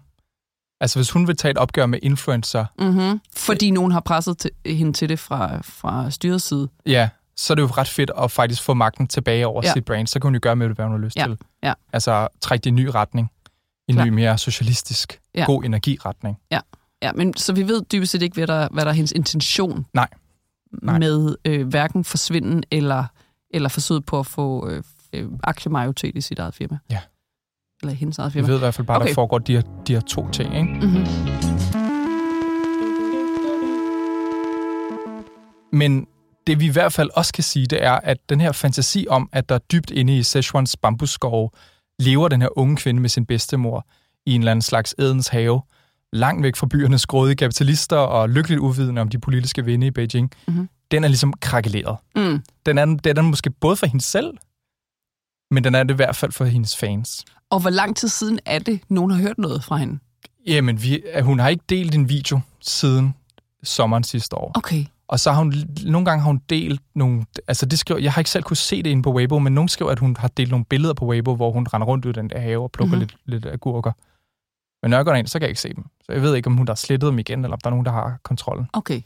Altså, 0.80 0.98
hvis 0.98 1.10
hun 1.10 1.26
vil 1.28 1.36
tage 1.36 1.50
et 1.50 1.58
opgør 1.58 1.86
med 1.86 1.98
influencer, 2.02 2.64
Mm-hmm. 2.78 3.20
Fordi 3.36 3.70
nogen 3.70 3.92
har 3.92 4.00
presset 4.00 4.38
til, 4.38 4.50
hende 4.66 4.92
til 4.92 5.08
det 5.08 5.18
fra, 5.18 5.58
fra 5.62 6.10
styrets 6.10 6.44
side. 6.44 6.68
ja, 6.86 7.08
så 7.36 7.52
er 7.52 7.54
det 7.54 7.62
jo 7.62 7.66
ret 7.66 7.88
fedt 7.88 8.10
at 8.18 8.30
faktisk 8.30 8.62
få 8.62 8.74
magten 8.74 9.06
tilbage 9.06 9.46
over 9.46 9.60
Ja. 9.64 9.68
ja. 9.68 9.72
sit 9.72 9.84
brand. 9.84 10.06
Så 10.06 10.20
kan 10.20 10.26
hun 10.26 10.34
jo 10.34 10.40
gøre 10.42 10.56
med 10.56 10.68
det, 10.68 10.76
hvad 10.76 10.84
hun 10.86 10.92
har 10.94 10.98
lyst 11.04 11.16
Ja. 11.16 11.24
til. 11.24 11.38
Ja. 11.62 11.72
Altså, 11.92 12.28
trække 12.40 12.62
det 12.62 12.66
i 12.66 12.68
en 12.68 12.74
ny 12.74 12.86
retning. 12.94 13.30
En 13.90 13.94
Klar. 13.96 14.04
ny, 14.04 14.08
mere 14.08 14.38
socialistisk, 14.38 15.20
Ja. 15.34 15.40
ja. 15.40 15.46
god 15.46 15.64
energiretning. 15.64 16.36
Ja, 17.02 17.12
men 17.14 17.36
så 17.36 17.52
vi 17.52 17.68
ved 17.68 17.82
dybest 17.92 18.12
set 18.12 18.22
ikke, 18.22 18.34
hvad 18.34 18.46
der, 18.46 18.68
hvad 18.70 18.84
der 18.84 18.90
er 18.90 18.94
hendes 18.94 19.12
intention 19.12 19.86
Nej. 19.94 20.08
Nej. 20.82 20.98
med 20.98 21.36
øh, 21.44 21.66
hverken 21.68 22.04
forsvinden 22.04 22.62
eller, 22.70 23.04
eller 23.50 23.68
forsøget 23.68 24.06
på 24.06 24.18
at 24.18 24.26
få, 24.26 24.68
øh, 24.68 24.82
øh, 25.12 25.28
aktiemajoritet 25.44 26.16
i 26.16 26.20
sit 26.20 26.38
eget 26.38 26.54
firma. 26.54 26.78
Ja. 26.90 27.00
Eller 27.82 27.94
hendes 27.94 28.18
eget 28.18 28.34
Vi 28.34 28.38
firma. 28.38 28.48
ved 28.48 28.56
i 28.56 28.58
hvert 28.58 28.74
fald 28.74 28.86
bare, 28.86 28.96
okay. 28.96 29.08
Der 29.08 29.14
foregår 29.14 29.38
de 29.38 29.52
her, 29.52 29.62
de 29.86 29.92
her 29.92 30.00
to 30.00 30.30
ting, 30.30 30.54
ikke? 30.56 30.86
Mm-hmm. 30.86 31.06
Men 35.72 36.06
det 36.46 36.60
vi 36.60 36.66
i 36.66 36.70
hvert 36.70 36.92
fald 36.92 37.10
også 37.14 37.32
kan 37.32 37.44
sige, 37.44 37.66
det 37.66 37.84
er, 37.84 37.92
at 37.92 38.18
den 38.28 38.40
her 38.40 38.52
fantasi 38.52 39.06
om, 39.10 39.28
at 39.32 39.48
der 39.48 39.58
dybt 39.58 39.90
inde 39.90 40.18
i 40.18 40.22
Szechuans 40.22 40.76
bambusskove 40.76 41.50
lever 42.00 42.28
den 42.28 42.42
her 42.42 42.58
unge 42.58 42.76
kvinde 42.76 43.00
med 43.00 43.08
sin 43.08 43.26
bedstemor 43.26 43.86
i 44.26 44.34
en 44.34 44.40
eller 44.40 44.50
anden 44.50 44.62
slags 44.62 44.94
ædens 44.98 45.28
have, 45.28 45.62
langt 46.12 46.42
væk 46.42 46.56
fra 46.56 46.66
byernes 46.66 47.06
grådige 47.06 47.36
kapitalister 47.36 47.96
og 47.96 48.28
lykkeligt 48.30 48.60
uvidende 48.60 49.00
om 49.00 49.08
de 49.08 49.18
politiske 49.18 49.64
vinde 49.64 49.86
i 49.86 49.90
Beijing, 49.90 50.30
Mhm. 50.48 50.68
den 50.90 51.04
er 51.04 51.08
ligesom 51.08 51.32
krakeleret. 51.32 51.96
Mm. 52.16 52.42
Den 52.66 52.78
er, 52.78 52.84
den 52.84 53.16
er 53.16 53.22
måske 53.22 53.50
både 53.50 53.76
for 53.76 53.86
hende 53.86 54.04
selv, 54.04 54.32
men 55.50 55.64
den 55.64 55.74
er 55.74 55.82
det 55.82 55.94
i 55.94 55.96
hvert 55.96 56.16
fald 56.16 56.32
for 56.32 56.44
hendes 56.44 56.76
fans. 56.76 57.24
Og 57.50 57.60
hvor 57.60 57.70
lang 57.70 57.96
tid 57.96 58.08
siden 58.08 58.38
er 58.46 58.58
det, 58.58 58.80
nogen 58.88 59.10
har 59.10 59.18
hørt 59.22 59.38
noget 59.38 59.64
fra 59.64 59.76
hende? 59.76 59.98
Jamen, 60.46 60.82
vi, 60.82 61.02
hun 61.22 61.38
har 61.38 61.48
ikke 61.48 61.64
delt 61.68 61.94
en 61.94 62.08
video 62.08 62.40
siden 62.60 63.14
sommeren 63.62 64.04
sidste 64.04 64.36
år. 64.36 64.50
Okay. 64.54 64.84
Og 65.10 65.20
så 65.20 65.32
har 65.32 65.38
hun, 65.38 65.54
nogle 65.84 66.04
gange 66.04 66.22
har 66.22 66.26
hun 66.26 66.40
delt 66.50 66.80
nogle, 66.94 67.24
altså 67.48 67.66
det 67.66 67.78
skriver, 67.78 68.00
jeg 68.00 68.12
har 68.12 68.20
ikke 68.20 68.30
selv 68.30 68.44
kunne 68.44 68.56
se 68.56 68.82
det 68.82 68.90
inde 68.90 69.02
på 69.02 69.12
Weibo, 69.12 69.38
men 69.38 69.52
nogen 69.54 69.68
skriver, 69.68 69.90
at 69.90 69.98
hun 69.98 70.16
har 70.18 70.28
delt 70.28 70.50
nogle 70.50 70.64
billeder 70.64 70.94
på 70.94 71.06
Weibo, 71.06 71.34
hvor 71.36 71.50
hun 71.50 71.66
render 71.74 71.86
rundt 71.86 72.04
ud 72.04 72.10
i 72.10 72.12
den 72.12 72.30
der 72.30 72.38
have 72.40 72.62
og 72.62 72.70
plukker 72.72 72.96
Mhm. 72.96 73.02
mm-hmm. 73.02 73.18
lidt, 73.26 73.42
lidt 73.44 73.54
agurker. 73.54 73.92
Men 74.82 74.90
når 74.90 74.98
jeg 74.98 75.04
går 75.04 75.14
ind, 75.14 75.26
så 75.26 75.38
kan 75.38 75.42
jeg 75.42 75.48
ikke 75.50 75.60
se 75.60 75.68
dem. 75.74 75.84
Så 76.04 76.12
jeg 76.12 76.22
ved 76.22 76.34
ikke, 76.34 76.46
om 76.46 76.56
hun 76.56 76.68
har 76.68 76.74
slettet 76.74 77.10
dem 77.10 77.18
igen, 77.18 77.44
eller 77.44 77.52
om 77.52 77.58
der 77.64 77.70
er 77.70 77.70
nogen, 77.70 77.86
der 77.86 77.92
har 77.92 78.18
kontrollen. 78.22 78.66
Okay. 78.72 79.00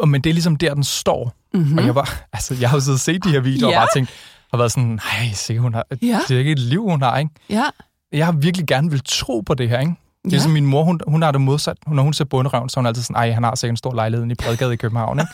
Og, 0.00 0.08
men 0.08 0.20
det 0.20 0.30
er 0.30 0.34
ligesom 0.34 0.56
der, 0.56 0.74
den 0.74 0.84
står. 0.84 1.32
Mm-hmm. 1.54 1.70
Mm. 1.72 1.78
Og 1.78 1.86
jeg 1.86 1.94
var, 1.94 2.20
altså 2.32 2.54
jeg 2.60 2.70
har 2.70 2.76
jo 2.76 2.80
siddet 2.80 2.96
og 2.96 3.00
set 3.00 3.24
de 3.24 3.30
her 3.30 3.40
videoer 3.40 3.70
Ja. 3.72 3.78
og 3.78 3.80
bare 3.80 3.88
tænkt, 3.94 4.10
har 4.50 4.58
været 4.58 4.72
sådan, 4.72 4.88
nej, 5.04 5.32
sikkert 5.32 5.62
hun 5.62 5.74
har, 5.74 5.86
Ja. 6.02 6.20
det 6.28 6.34
er 6.34 6.38
ikke 6.38 6.52
et 6.52 6.58
liv, 6.58 6.82
hun 6.90 7.02
har, 7.02 7.18
ikke? 7.18 7.30
Ja. 7.50 7.64
Jeg 8.12 8.26
har 8.26 8.32
virkelig 8.32 8.66
gerne 8.66 8.90
vil 8.90 9.02
tro 9.04 9.40
på 9.40 9.54
det 9.54 9.68
her, 9.68 9.78
ikke? 9.80 9.94
Det 10.26 10.32
er 10.32 10.36
Ja. 10.36 10.36
ligesom 10.36 10.52
min 10.52 10.66
mor, 10.66 10.84
hun, 10.84 11.00
hun 11.08 11.22
har 11.22 11.30
det 11.32 11.40
modsat. 11.40 11.76
Når 11.86 12.02
hun 12.02 12.12
ser 12.12 12.24
bunderøven, 12.24 12.68
så 12.68 12.80
er 12.80 12.82
hun 12.82 12.86
altid 12.86 13.02
sådan, 13.02 13.16
ej, 13.16 13.30
han 13.30 13.44
har 13.44 13.54
sikkert 13.54 13.72
en 13.72 13.76
stor 13.76 13.94
lejlighed 13.94 14.30
i 14.30 14.34
Bredgade 14.34 14.72
i 14.72 14.76
København. 14.76 15.20
Ikke? 15.20 15.30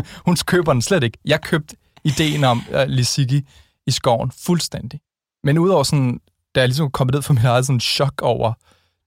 hun 0.26 0.36
køber 0.46 0.72
den 0.72 0.82
slet 0.82 1.02
ikke. 1.04 1.18
Jeg 1.24 1.40
købte 1.40 1.76
ideen 2.04 2.44
om 2.44 2.62
uh, 2.74 2.80
Lisigi 2.86 3.42
i 3.86 3.90
skoven 3.90 4.32
fuldstændig. 4.46 5.00
Men 5.44 5.58
udover 5.58 5.82
sådan, 5.82 6.20
da 6.54 6.60
jeg 6.60 6.68
ligesom 6.68 6.90
kom 6.90 7.08
ned 7.12 7.22
for 7.22 7.32
mit 7.34 7.44
eget 7.44 7.66
sådan 7.66 7.80
chok 7.80 8.22
over 8.22 8.52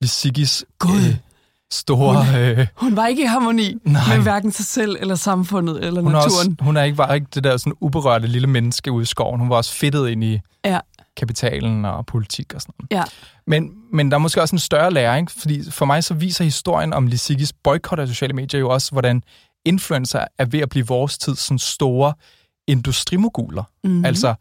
Lisigis 0.01 0.65
Gud. 0.79 1.15
store... 1.71 2.25
Øh, 2.39 2.67
Hun 2.75 2.95
var 2.95 3.07
ikke 3.07 3.23
i 3.23 3.25
harmoni 3.25 3.75
Nej. 3.83 4.15
med 4.15 4.23
hverken 4.23 4.51
sig 4.51 4.65
selv, 4.65 4.97
eller 4.99 5.15
samfundet, 5.15 5.83
eller 5.85 6.01
hun, 6.01 6.11
naturen. 6.11 6.25
også, 6.25 6.55
hun 6.59 6.77
er 6.77 6.83
ikke, 6.83 6.97
var 6.97 7.13
ikke 7.13 7.27
det 7.35 7.43
der 7.43 7.57
sådan 7.57 7.73
uberørte 7.81 8.27
lille 8.27 8.47
menneske 8.47 8.91
ude 8.91 9.01
i 9.01 9.05
skoven. 9.05 9.39
Hun 9.39 9.49
var 9.49 9.55
også 9.55 9.73
fedtet 9.73 10.09
ind 10.09 10.23
i 10.23 10.39
Ja. 10.65 10.79
kapitalen 11.17 11.85
og 11.85 12.05
politik 12.05 12.53
og 12.53 12.61
sådan 12.61 12.73
noget. 12.79 12.99
Ja. 12.99 13.03
Men, 13.47 13.73
men 13.91 14.11
der 14.11 14.17
er 14.17 14.19
måske 14.19 14.41
også 14.41 14.55
en 14.55 14.59
større 14.59 14.91
læring, 14.91 15.31
fordi 15.31 15.71
for 15.71 15.85
mig 15.85 16.03
så 16.03 16.13
viser 16.13 16.43
historien 16.43 16.93
om 16.93 17.07
Lisigis 17.07 17.53
boykot 17.53 17.99
af 17.99 18.07
sociale 18.07 18.33
medier 18.33 18.59
jo 18.59 18.69
også, 18.69 18.91
hvordan 18.91 19.23
influencer 19.65 20.25
er 20.37 20.45
ved 20.45 20.59
at 20.59 20.69
blive 20.69 20.87
vores 20.87 21.17
tids 21.17 21.39
sådan 21.39 21.59
store 21.59 22.13
industrimoguler. 22.67 23.63
Mhm. 23.83 23.91
Mm-hmm. 23.91 24.05
Altså, 24.05 24.35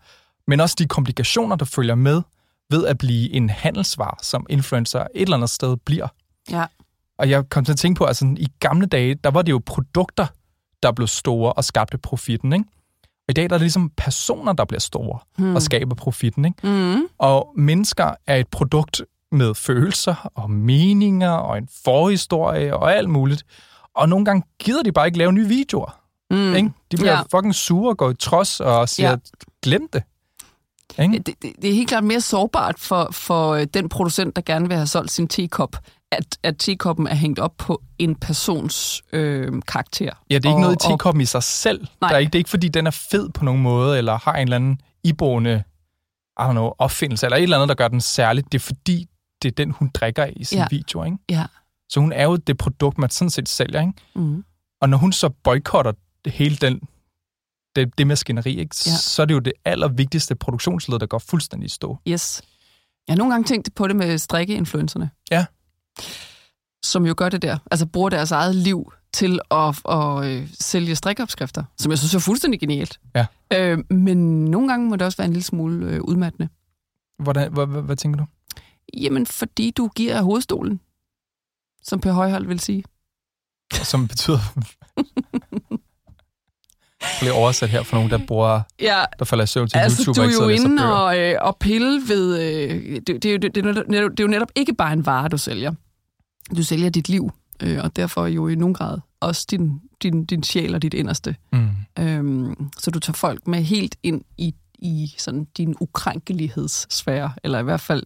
men 0.47 0.61
også 0.61 0.77
de 0.79 0.87
komplikationer, 0.87 1.57
der 1.57 1.65
følger 1.65 1.95
med 1.95 2.23
ved 2.71 2.87
at 2.87 2.99
blive 2.99 3.33
en 3.33 3.51
handelsvar, 3.51 4.19
som 4.23 4.47
influencer 4.51 5.01
et 5.01 5.09
eller 5.15 5.37
andet 5.37 5.51
sted 5.51 5.77
bliver. 5.77 6.09
Ja. 6.51 6.67
Og 7.19 7.31
jeg 7.31 7.49
kom 7.49 7.65
til 7.65 7.73
at 7.73 7.79
tænke 7.79 7.99
på, 7.99 8.05
at 8.05 8.09
altså, 8.09 8.35
i 8.39 8.49
gamle 8.61 8.87
dage, 8.87 9.15
der 9.15 9.31
var 9.31 9.43
det 9.43 9.53
jo 9.53 9.63
produkter, 9.67 10.27
der 10.83 10.93
blev 10.93 11.07
store 11.07 11.53
og 11.53 11.65
skabte 11.65 11.99
profitten, 11.99 12.53
ikke? 12.53 12.65
Og 13.29 13.31
i 13.31 13.33
dag 13.33 13.43
der 13.51 13.55
er 13.55 13.59
det 13.59 13.61
ligesom 13.65 13.91
personer, 13.97 14.53
der 14.53 14.65
bliver 14.65 14.81
store 14.81 15.19
hmm. 15.39 15.55
og 15.55 15.63
skaber 15.63 15.95
profitten, 15.95 16.45
ikke? 16.45 16.67
Mm. 16.69 17.03
Og 17.19 17.53
mennesker 17.57 18.15
er 18.27 18.37
et 18.37 18.49
produkt 18.49 19.03
med 19.33 19.55
følelser 19.55 20.31
og 20.35 20.51
meninger 20.51 21.31
og 21.31 21.59
en 21.59 21.69
forhistorie 21.85 22.77
og 22.77 22.95
alt 22.97 23.11
muligt. 23.11 23.45
Og 23.97 24.09
nogle 24.09 24.25
gange 24.25 24.43
gider 24.59 24.83
de 24.83 24.93
bare 24.93 25.07
ikke 25.07 25.19
lave 25.19 25.33
nye 25.33 25.49
videoer. 25.49 26.01
Mm. 26.31 26.55
Ikke? 26.55 26.71
De 26.93 26.97
bliver 26.97 27.13
Ja. 27.13 27.23
fucking 27.37 27.55
sure 27.55 27.91
og 27.91 27.97
går 27.97 28.11
i 28.11 28.15
trods 28.15 28.61
og 28.61 28.89
siger, 28.89 29.09
Ja. 29.09 29.13
ja. 29.15 29.19
glem 29.63 29.89
det. 29.93 30.03
Ikke? 30.99 31.19
Det, 31.19 31.27
det, 31.43 31.53
det 31.63 31.71
er 31.71 31.75
helt 31.75 31.89
klart 31.89 32.05
mere 32.05 32.21
sårbart 32.21 32.79
for, 32.79 33.09
for 33.13 33.51
øh, 33.53 33.67
den 33.75 33.89
producent, 33.89 34.37
der 34.37 34.43
gerne 34.43 34.69
vil 34.69 34.77
have 34.77 34.87
solgt 34.87 35.11
sin 35.11 35.29
tekop, 35.29 35.77
at, 36.17 36.39
at 36.43 36.55
tekoppen 36.59 37.07
er 37.07 37.15
hængt 37.15 37.39
op 37.39 37.55
på 37.59 37.83
en 37.99 38.15
persons 38.17 39.03
øh, 39.13 39.53
karakter. 39.69 40.11
Ja, 40.31 40.35
det 40.35 40.45
er 40.45 40.49
ikke 40.49 40.55
Og- 40.57 40.61
noget 40.61 40.75
i 40.75 40.79
og- 40.85 40.91
tekoppen 40.91 41.21
i 41.21 41.25
sig 41.25 41.43
selv. 41.43 41.87
Nej. 42.01 42.09
Der 42.09 42.15
er 42.17 42.19
ikke, 42.21 42.31
det 42.31 42.35
er 42.35 42.41
ikke, 42.41 42.51
fordi 42.51 42.69
den 42.69 42.87
er 42.87 42.91
fed 42.91 43.29
på 43.31 43.45
nogen 43.45 43.63
måde, 43.63 43.99
eller 43.99 44.19
har 44.19 44.33
en 44.35 44.43
eller 44.43 44.57
anden 44.57 44.81
iboende 45.05 45.63
I 46.41 46.43
don't 46.43 46.51
know, 46.51 46.73
opfindelse, 46.79 47.27
eller 47.27 47.37
et 47.37 47.43
eller 47.43 47.57
andet, 47.57 47.69
der 47.69 47.75
gør 47.75 47.89
den 47.89 48.01
særligt. 48.01 48.53
Det 48.53 48.59
er 48.59 48.63
fordi, 48.63 49.07
det 49.43 49.49
er 49.49 49.53
den, 49.55 49.71
hun 49.71 49.91
drikker 49.95 50.27
i 50.37 50.45
sin 50.45 50.59
Ja. 50.59 50.67
video. 50.71 51.05
Ikke? 51.05 51.17
Ja. 51.31 51.47
Så 51.89 52.01
hun 52.01 52.13
er 52.13 52.25
jo 52.25 52.37
det 52.37 52.59
produkt, 52.59 52.99
man 52.99 53.11
sådan 53.11 53.31
set 53.31 53.49
sælger. 53.49 53.81
Ikke? 53.81 53.93
Mm. 54.15 54.45
Og 54.81 54.89
når 54.89 54.99
hun 54.99 55.13
så 55.13 55.29
boykotter 55.29 55.93
hele 56.27 56.57
den, 56.57 56.81
det, 57.77 57.99
det 57.99 58.07
maskineri, 58.07 58.51
ikke? 58.59 58.77
Ja. 58.87 58.91
så 58.97 59.23
er 59.23 59.27
det 59.27 59.35
jo 59.35 59.39
det 59.39 59.53
allervigtigste 59.65 60.35
produktionsled, 60.35 60.99
der 60.99 61.07
går 61.07 61.19
fuldstændig 61.19 61.67
i 61.67 61.71
stå. 61.71 61.99
Yes. 62.09 62.43
Jeg 63.09 63.13
har 63.15 63.19
nogle 63.19 63.33
gange 63.33 63.45
tænkt 63.47 63.75
på 63.75 63.89
det 63.89 63.97
med 63.97 64.19
strikkeinfluencerne. 64.19 65.11
Ja. 65.31 65.47
Som 66.83 67.07
jo 67.07 67.15
gør 67.17 67.29
det 67.29 67.43
der. 67.43 67.59
Altså 67.71 67.87
bruger 67.87 68.11
deres 68.11 68.31
eget 68.31 68.55
liv 68.55 68.93
til 69.13 69.41
at, 69.51 69.81
at 69.89 70.25
øh, 70.25 70.49
sælge 70.61 70.97
strikopskrifter, 70.97 71.65
som 71.79 71.91
jeg 71.91 71.99
synes 71.99 72.15
er 72.15 72.19
fuldstændig 72.19 72.61
genialt. 72.61 73.01
Ja. 73.15 73.27
Øh, 73.53 73.79
men 73.91 74.45
nogle 74.45 74.69
gange 74.69 74.89
må 74.89 74.97
det 74.97 75.03
også 75.03 75.19
være 75.19 75.27
en 75.27 75.33
lille 75.33 75.45
smule 75.45 75.87
øh, 75.87 76.01
udmattende. 76.03 76.49
Hvordan, 77.19 77.53
hvad, 77.53 77.67
hvad, 77.67 77.83
hvad 77.83 77.97
tænker 77.97 78.19
du? 78.19 78.27
Jamen, 78.97 79.27
fordi 79.27 79.71
du 79.71 79.89
giver 79.97 80.23
hovedstolen, 80.23 80.81
som 81.83 82.01
Per 82.01 82.13
Højhold 82.13 82.47
vil 82.47 82.61
sige. 82.61 82.85
Som 83.73 84.09
betyder... 84.09 84.39
Lige 87.21 87.33
oversat 87.33 87.69
her 87.71 87.83
for 87.83 87.97
nogen, 87.97 88.11
der 88.11 88.19
bruger, 88.27 88.61
Ja, 88.81 89.05
der 89.19 89.25
falder 89.25 89.45
i 89.45 89.47
søvn 89.47 89.69
til 89.69 89.79
altså 89.79 90.03
YouTube 90.03 90.21
du 90.21 90.23
og 90.23 90.51
er 90.51 90.57
jo 90.57 90.63
inde 90.65 90.95
og, 91.05 91.19
øh, 91.19 91.35
og 91.41 91.57
pille 91.57 92.01
ved... 92.09 92.41
Øh, 92.43 93.01
det, 93.07 93.23
det, 93.23 93.25
er 93.35 93.39
det, 93.39 93.55
det, 93.55 93.65
netop, 93.65 94.11
det 94.11 94.21
er 94.21 94.25
jo 94.25 94.29
netop 94.29 94.51
ikke 94.55 94.75
bare 94.75 94.93
en 94.93 95.07
vare, 95.07 95.29
du 95.29 95.39
sælger. 95.39 95.73
Du 96.57 96.63
sælger 96.63 96.91
dit 96.91 97.09
liv, 97.09 97.31
øh, 97.63 97.81
og 97.85 97.97
derfor 97.97 98.27
jo 98.27 98.49
i 98.49 98.55
nogen 98.55 98.75
grad 98.75 98.99
også 99.21 99.47
din, 99.51 99.81
din, 100.03 100.25
din 100.25 100.43
sjæl 100.43 100.75
og 100.75 100.83
dit 100.83 100.95
inderste. 100.95 101.37
Mm. 101.53 101.69
Øhm, 101.99 102.71
så 102.79 102.91
du 102.91 102.99
tager 102.99 103.15
folk 103.15 103.47
med 103.47 103.63
helt 103.63 103.97
ind 104.03 104.23
i, 104.39 104.55
i 104.79 105.15
sådan 105.19 105.45
din 105.57 105.75
ukrænkelighedssfære, 105.81 107.33
eller 107.45 107.59
i 107.59 107.63
hvert 107.63 107.81
fald 107.81 108.03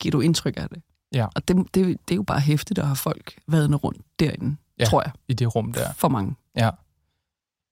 giver 0.00 0.10
du 0.10 0.20
indtryk 0.20 0.54
af 0.56 0.68
det. 0.68 0.82
Ja. 1.14 1.26
Og 1.36 1.48
det, 1.48 1.56
det, 1.56 1.86
det 2.08 2.10
er 2.10 2.16
jo 2.16 2.22
bare 2.22 2.40
hæftigt 2.40 2.78
at 2.78 2.86
have 2.86 2.96
folk 2.96 3.34
vadende 3.48 3.76
rundt 3.76 4.00
derinde, 4.20 4.56
Ja. 4.78 4.84
tror 4.84 5.02
jeg, 5.02 5.10
I 5.28 5.32
det 5.32 5.54
rum 5.56 5.72
der. 5.72 5.92
for 5.96 6.08
mange. 6.08 6.34
Ja. 6.56 6.70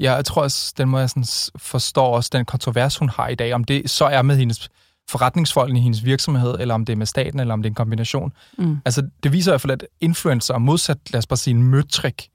Ja, 0.00 0.14
jeg 0.14 0.24
tror 0.24 0.42
også, 0.42 0.74
den 0.78 0.88
måde, 0.88 1.00
jeg 1.00 1.10
sådan 1.10 1.52
forstår 1.58 2.16
også 2.16 2.30
den 2.32 2.44
kontrovers, 2.44 2.96
hun 2.96 3.08
har 3.08 3.28
i 3.28 3.34
dag, 3.34 3.52
om 3.52 3.64
det 3.64 3.90
så 3.90 4.04
er 4.04 4.22
med 4.22 4.36
hendes 4.36 4.68
forretningsfolk 5.08 5.76
i 5.76 5.80
hendes 5.80 6.04
virksomhed, 6.04 6.56
eller 6.60 6.74
om 6.74 6.84
det 6.84 6.92
er 6.92 6.96
med 6.96 7.06
staten, 7.06 7.40
eller 7.40 7.54
om 7.54 7.62
det 7.62 7.68
er 7.68 7.70
en 7.70 7.74
kombination. 7.74 8.32
Mm. 8.58 8.78
Altså, 8.84 9.08
det 9.22 9.32
viser 9.32 9.50
i 9.50 9.52
hvert 9.52 9.60
fald, 9.60 9.72
at 9.72 9.86
influencer, 10.00 10.58
modsat, 10.58 10.98
lad 11.12 11.18
os 11.18 11.26
bare 11.26 11.36
sige, 11.36 11.54
en 11.54 11.62
møtrik, 11.62 12.28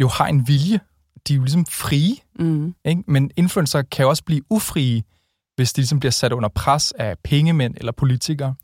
jo 0.00 0.08
har 0.08 0.26
en 0.26 0.48
vilje. 0.48 0.80
De 1.28 1.32
er 1.32 1.36
jo 1.36 1.42
ligesom 1.42 1.66
frie, 1.66 2.16
Mm. 2.38 2.74
ikke? 2.84 3.02
Men 3.06 3.30
influencer 3.36 3.82
kan 3.82 4.02
jo 4.02 4.08
også 4.08 4.24
blive 4.24 4.42
ufrie, 4.50 5.02
hvis 5.56 5.72
de 5.72 5.78
ligesom 5.80 6.00
bliver 6.00 6.12
sat 6.12 6.32
under 6.32 6.48
pres 6.48 6.92
af 6.92 7.16
pengemænd 7.24 7.74
eller 7.76 7.92
politikere. 7.92 8.54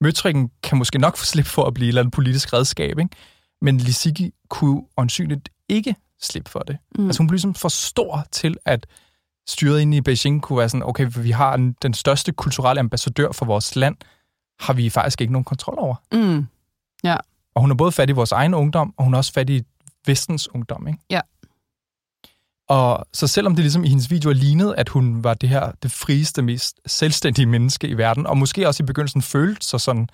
Møtrikken 0.00 0.50
kan 0.62 0.78
måske 0.78 0.98
nok 0.98 1.16
få 1.16 1.24
slip 1.24 1.46
for 1.46 1.64
at 1.64 1.74
blive 1.74 1.86
et 1.86 1.88
eller 1.88 2.00
andet 2.02 2.12
politisk 2.12 2.52
redskab, 2.52 2.98
ikke? 2.98 3.16
Men 3.62 3.78
Lisigi 3.78 4.30
kunne 4.48 4.82
åndsynligt 4.96 5.48
ikke 5.68 5.94
slippe 6.20 6.50
for 6.50 6.60
det. 6.60 6.78
Mm. 6.98 7.06
Altså 7.06 7.18
hun 7.20 7.26
blev 7.26 7.34
ligesom 7.34 7.54
for 7.54 7.68
stor 7.68 8.26
til, 8.32 8.56
at 8.64 8.86
styret 9.48 9.80
inde 9.80 9.96
i 9.96 10.00
Beijing 10.00 10.42
kunne 10.42 10.58
være 10.58 10.68
sådan, 10.68 10.86
okay, 10.86 11.10
vi 11.16 11.30
har 11.30 11.54
en, 11.54 11.72
den 11.82 11.94
største 11.94 12.32
kulturelle 12.32 12.80
ambassadør 12.80 13.32
for 13.32 13.46
vores 13.46 13.76
land, 13.76 13.96
har 14.60 14.72
vi 14.72 14.90
faktisk 14.90 15.20
ikke 15.20 15.32
nogen 15.32 15.44
kontrol 15.44 15.78
over. 15.78 15.94
Mm. 16.12 16.46
Og 17.54 17.60
hun 17.60 17.70
er 17.70 17.74
både 17.74 17.92
fat 17.92 18.10
i 18.10 18.12
vores 18.12 18.32
egen 18.32 18.54
ungdom, 18.54 18.94
og 18.96 19.04
hun 19.04 19.14
er 19.14 19.18
også 19.18 19.32
fat 19.32 19.50
i 19.50 19.62
vestens 20.06 20.54
ungdom, 20.54 20.88
ikke? 20.88 21.00
Ja. 21.10 21.20
Og 22.68 23.06
så 23.12 23.26
selvom 23.26 23.54
det 23.54 23.64
ligesom 23.64 23.84
i 23.84 23.88
hendes 23.88 24.10
videoer 24.10 24.34
lignede, 24.34 24.76
at 24.76 24.88
hun 24.88 25.24
var 25.24 25.34
det 25.34 25.48
her, 25.48 25.72
det 25.82 25.92
frieste, 25.92 26.42
mest 26.42 26.80
selvstændige 26.86 27.46
menneske 27.46 27.88
i 27.88 27.94
verden, 27.94 28.26
og 28.26 28.36
måske 28.36 28.68
også 28.68 28.82
i 28.82 28.86
begyndelsen 28.86 29.22
følte 29.22 29.66
sig 29.66 29.80
sådan, 29.80 30.08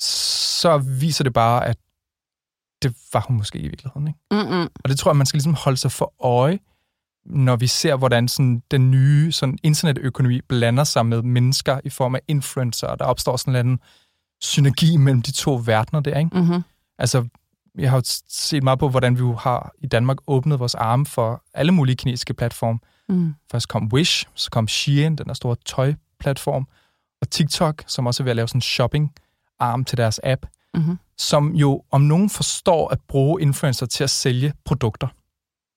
så 0.00 0.78
viser 0.78 1.24
det 1.24 1.32
bare, 1.32 1.66
at 1.66 1.76
det 2.84 2.96
var 3.12 3.24
hun 3.28 3.36
måske 3.36 3.58
i 3.58 3.68
virkeligheden, 3.68 4.08
ikke? 4.08 4.20
Mm-mm. 4.30 4.68
Og 4.84 4.88
det 4.88 4.98
tror 4.98 5.10
jeg, 5.10 5.16
man 5.16 5.26
skal 5.26 5.38
ligesom 5.38 5.54
holde 5.54 5.76
sig 5.76 5.92
for 5.92 6.14
øje, 6.20 6.58
når 7.26 7.56
vi 7.56 7.66
ser, 7.66 7.96
hvordan 7.96 8.28
sådan 8.28 8.62
den 8.70 8.90
nye 8.90 9.32
sådan 9.32 9.58
internetøkonomi 9.62 10.40
blander 10.48 10.84
sig 10.84 11.06
med 11.06 11.22
mennesker 11.22 11.80
i 11.84 11.90
form 11.90 12.14
af 12.14 12.20
influencer, 12.28 12.86
og 12.86 12.98
der 12.98 13.04
opstår 13.04 13.36
sådan 13.36 13.50
en 13.50 13.56
eller 13.56 13.60
anden 13.60 13.78
synergi 14.40 14.96
mellem 14.96 15.22
de 15.22 15.32
to 15.32 15.62
verdener 15.64 16.00
der, 16.00 16.18
ikke? 16.18 16.38
Mm-hmm. 16.38 16.62
Altså, 16.98 17.28
jeg 17.78 17.90
har 17.90 17.96
jo 17.96 18.02
set 18.28 18.62
meget 18.62 18.78
på, 18.78 18.88
hvordan 18.88 19.14
vi 19.14 19.20
jo 19.20 19.34
har 19.34 19.72
i 19.78 19.86
Danmark 19.86 20.16
åbnet 20.26 20.58
vores 20.58 20.74
arme 20.74 21.06
for 21.06 21.42
alle 21.54 21.72
mulige 21.72 21.96
kinesiske 21.96 22.34
platforme. 22.34 22.78
Mm. 23.08 23.34
Først 23.50 23.68
kom 23.68 23.90
Wish, 23.92 24.26
så 24.34 24.50
kom 24.50 24.68
Shein, 24.68 25.16
den 25.16 25.26
der 25.26 25.34
store 25.34 25.56
tøjplatform, 25.66 26.66
og 27.20 27.30
TikTok, 27.30 27.84
som 27.86 28.06
også 28.06 28.22
er 28.22 28.24
ved 28.24 28.30
at 28.30 28.36
lave 28.36 28.48
sådan 28.48 28.58
en 28.58 28.62
shopping-arm 28.62 29.84
til 29.84 29.98
deres 29.98 30.20
app, 30.24 30.46
Mm-hmm. 30.74 30.98
Som 31.18 31.54
jo 31.54 31.82
om 31.90 32.00
nogen 32.00 32.30
forstår 32.30 32.88
at 32.88 32.98
bruge 33.08 33.42
influencer 33.42 33.86
til 33.86 34.04
at 34.04 34.10
sælge 34.10 34.52
produkter, 34.64 35.08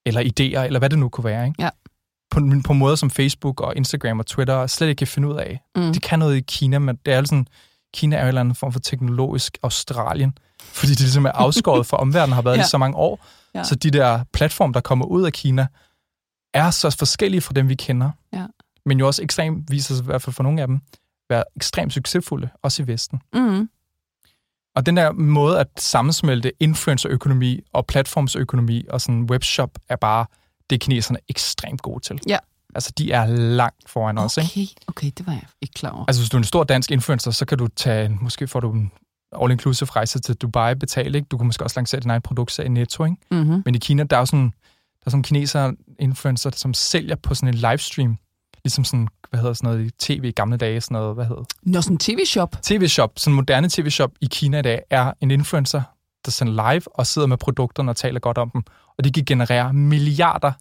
eller 0.05 0.21
idéer, 0.21 0.59
eller 0.59 0.79
hvad 0.79 0.89
det 0.89 0.99
nu 0.99 1.09
kunne 1.09 1.25
være. 1.25 1.47
Ikke? 1.47 1.63
Ja. 1.63 1.69
På, 2.31 2.41
på 2.65 2.73
måder, 2.73 2.95
som 2.95 3.09
Facebook 3.09 3.61
og 3.61 3.75
Instagram 3.75 4.19
og 4.19 4.25
Twitter 4.25 4.67
slet 4.67 4.87
ikke 4.87 4.99
kan 4.99 5.07
finde 5.07 5.27
ud 5.27 5.35
af. 5.35 5.61
Mm. 5.75 5.93
De 5.93 5.99
kan 5.99 6.19
noget 6.19 6.37
i 6.37 6.41
Kina, 6.41 6.79
men 6.79 6.95
det 7.05 7.13
er 7.13 7.23
sådan, 7.23 7.47
Kina 7.93 8.15
er 8.15 8.19
jo 8.19 8.23
en 8.23 8.27
eller 8.27 8.41
anden 8.41 8.55
form 8.55 8.73
for 8.73 8.79
teknologisk 8.79 9.57
Australien, 9.63 10.37
fordi 10.61 10.93
de 10.93 10.99
ligesom 10.99 11.25
er 11.25 11.31
afskåret 11.45 11.85
fra 11.85 11.97
omverdenen, 11.97 12.33
har 12.33 12.41
været 12.41 12.57
ja. 12.57 12.61
I 12.61 12.65
så 12.65 12.77
mange 12.77 12.97
år. 12.97 13.25
Ja. 13.55 13.63
Så 13.63 13.75
de 13.75 13.91
der 13.91 14.23
platforme, 14.33 14.73
der 14.73 14.81
kommer 14.81 15.05
ud 15.05 15.23
af 15.23 15.33
Kina, 15.33 15.67
er 16.53 16.71
så 16.71 16.95
forskellige 16.99 17.41
fra 17.41 17.53
dem, 17.53 17.69
vi 17.69 17.75
kender. 17.75 18.11
Ja. 18.33 18.45
Men 18.85 18.99
jo 18.99 19.07
også 19.07 19.23
ekstremt, 19.23 19.71
viser 19.71 19.95
sig 19.95 20.03
i 20.03 20.05
hvert 20.05 20.21
fald 20.21 20.33
for 20.33 20.43
nogle 20.43 20.61
af 20.61 20.67
dem, 20.67 20.81
være 21.29 21.43
ekstremt 21.55 21.93
succesfulde, 21.93 22.49
også 22.61 22.83
i 22.83 22.87
Vesten. 22.87 23.21
Mm. 23.33 23.69
Og 24.77 24.85
den 24.85 24.97
der 24.97 25.11
måde 25.11 25.59
at 25.59 25.67
sammensmelte 25.77 26.51
influencerøkonomi 26.59 27.61
og 27.73 27.85
platformsøkonomi 27.85 28.85
og 28.89 29.01
sådan 29.01 29.23
webshop 29.23 29.77
er 29.89 29.95
bare 29.95 30.25
det, 30.69 30.81
kineserne 30.81 31.19
er 31.19 31.23
ekstremt 31.29 31.81
gode 31.81 31.99
til. 31.99 32.19
Ja. 32.27 32.37
Altså, 32.75 32.91
de 32.97 33.11
er 33.11 33.25
langt 33.25 33.89
foran 33.89 34.17
os, 34.17 34.37
ikke? 34.37 34.49
Okay, 34.49 34.67
okay, 34.87 35.11
det 35.17 35.27
var 35.27 35.33
jeg 35.33 35.43
ikke 35.61 35.73
klar 35.73 35.89
over. 35.89 36.05
Altså, 36.07 36.21
hvis 36.21 36.29
du 36.29 36.37
er 36.37 36.39
en 36.39 36.43
stor 36.43 36.63
dansk 36.63 36.91
influencer, 36.91 37.31
så 37.31 37.45
kan 37.45 37.57
du 37.57 37.67
tage, 37.67 38.17
måske 38.21 38.47
får 38.47 38.59
du 38.59 38.71
en 38.71 38.91
all-inclusive 39.35 39.89
rejse 39.95 40.19
til 40.19 40.35
Dubai 40.35 40.75
betalt, 40.75 41.15
ikke? 41.15 41.27
Du 41.31 41.37
kan 41.37 41.47
måske 41.47 41.63
også 41.63 41.79
lancere 41.79 42.01
din 42.01 42.09
egen 42.09 42.21
produkt 42.21 42.59
i 42.59 42.67
Netto, 42.67 43.03
ikke? 43.03 43.17
Mm-hmm. 43.31 43.61
Men 43.65 43.75
i 43.75 43.77
Kina, 43.77 44.03
der 44.03 44.15
er 44.15 44.19
jo 44.19 44.25
sådan, 44.25 44.53
der 44.99 45.03
er 45.05 45.09
sådan 45.09 45.23
kinesere 45.23 45.75
influencer, 45.99 46.51
som 46.55 46.73
sælger 46.73 47.15
på 47.15 47.35
sådan 47.35 47.49
en 47.49 47.55
livestream. 47.55 48.17
Ligesom 48.67 48.83
sådan, 48.83 49.07
hvad 49.29 49.39
hedder 49.39 49.53
sådan 49.53 49.69
noget 49.73 49.85
i 49.85 49.89
tv 49.99 50.23
i 50.25 50.31
gamle 50.31 50.57
dage, 50.57 50.81
sådan 50.81 50.95
noget, 50.95 51.15
hvad 51.15 51.25
hedder 51.25 51.43
Nå, 51.63 51.81
sådan 51.81 51.95
en 51.95 51.99
tv-shop. 51.99 52.55
TV-shop, 52.63 53.11
sådan 53.15 53.31
en 53.31 53.35
moderne 53.35 53.69
TV-shop 53.69 54.11
i 54.21 54.27
Kina 54.31 54.59
i 54.59 54.61
dag, 54.61 54.81
er 54.89 55.11
en 55.21 55.31
influencer, 55.31 55.81
der 56.25 56.31
sender 56.31 56.71
live 56.71 56.81
og 56.97 57.07
sidder 57.07 57.27
med 57.27 57.37
produkterne 57.37 57.91
og 57.91 57.95
taler 57.95 58.19
godt 58.19 58.37
om 58.37 58.49
dem. 58.49 58.63
Og 58.97 59.03
de 59.03 59.11
kan 59.11 59.23
generere 59.25 59.73
milliarder 59.73 60.51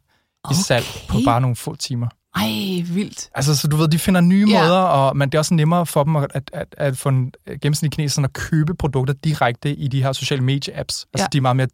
i 0.51 0.55
salg 0.55 0.85
på 1.09 1.16
bare 1.25 1.40
nogle 1.40 1.57
få 1.57 1.75
timer. 1.77 2.09
Ej, 2.37 2.49
vildt. 2.95 3.31
Altså, 3.35 3.57
så 3.57 3.69
du 3.69 3.77
ved, 3.77 3.88
de 3.88 3.99
finder 3.99 4.21
nye 4.21 4.47
Ja. 4.51 4.62
måder, 4.62 4.79
og 4.79 5.16
men 5.16 5.29
det 5.29 5.35
er 5.35 5.38
også 5.38 5.55
nemmere 5.55 5.87
for 5.87 6.05
dem 6.05 6.16
at, 6.16 6.27
at, 6.35 6.51
at, 6.53 6.75
at 6.79 6.97
få 6.99 7.09
en 7.09 7.33
gennemsnitlig 7.62 7.92
kineser 7.97 8.23
at 8.23 8.33
købe 8.33 8.75
produkter 8.75 9.14
direkte 9.14 9.75
i 9.75 9.88
de 9.88 10.03
her 10.03 10.12
sociale 10.12 10.42
medie-apps. 10.42 10.79
Altså, 10.79 11.05
Ja. 11.19 11.27
de 11.33 11.37
er 11.38 11.42
meget 11.42 11.57
mere 11.57 11.69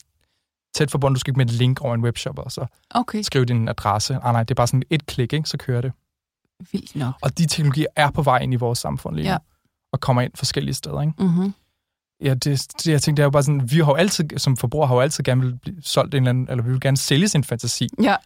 tæt 0.75 0.91
forbundet. 0.91 1.17
Du 1.17 1.21
skal 1.21 1.31
ikke 1.31 1.39
med 1.39 1.47
et 1.47 1.53
link 1.53 1.81
over 1.81 1.95
en 1.95 2.03
webshop, 2.03 2.39
og 2.39 2.53
så 2.53 2.67
Okay, 2.91 3.23
skrive 3.23 3.45
din 3.45 3.69
adresse. 3.69 4.15
Ah, 4.23 4.33
nej, 4.33 4.43
det 4.43 4.51
er 4.51 4.55
bare 4.55 4.67
sådan 4.67 4.83
et 4.91 5.07
klik, 5.07 5.33
ikke? 5.33 5.49
så 5.49 5.57
kører 5.59 5.81
det. 5.81 5.93
Vildt 6.73 6.97
nok. 6.97 7.15
Og 7.23 7.39
de 7.39 7.47
teknologier 7.47 7.87
er 7.97 8.11
på 8.11 8.23
vej 8.23 8.39
ind 8.39 8.53
i 8.53 8.57
vores 8.57 8.79
samfund 8.79 9.17
lige 9.17 9.25
nu, 9.25 9.31
Ja. 9.31 9.39
og 9.93 10.01
kommer 10.01 10.23
ind 10.23 10.33
forskellige 10.35 10.75
steder. 10.75 11.01
Ikke? 11.01 11.13
Mm-hmm. 11.19 11.55
Ja, 12.25 12.35
det, 12.35 12.45
det, 12.79 12.87
jeg 12.87 13.03
tænkte, 13.03 13.21
det 13.21 13.23
er 13.23 13.27
jo 13.27 13.31
bare 13.31 13.43
sådan, 13.43 13.71
vi 13.71 13.77
har 13.77 13.87
jo 13.87 13.95
altid, 13.95 14.25
som 14.39 14.57
forbrugere, 14.57 14.89
har 14.89 14.95
jo 14.95 15.01
altid 15.01 15.25
gerne 15.25 15.41
vil 15.41 15.59
blive 15.63 15.77
solgt 15.83 16.15
en 16.15 16.23
eller 16.23 16.31
anden, 16.31 16.49
eller 16.51 16.65
vi 16.65 16.71
vil 16.71 16.81
gerne 16.81 16.97
sælge 16.97 17.29
sin 17.29 17.45
fantasi. 17.45 17.89
Ja. 18.03 18.17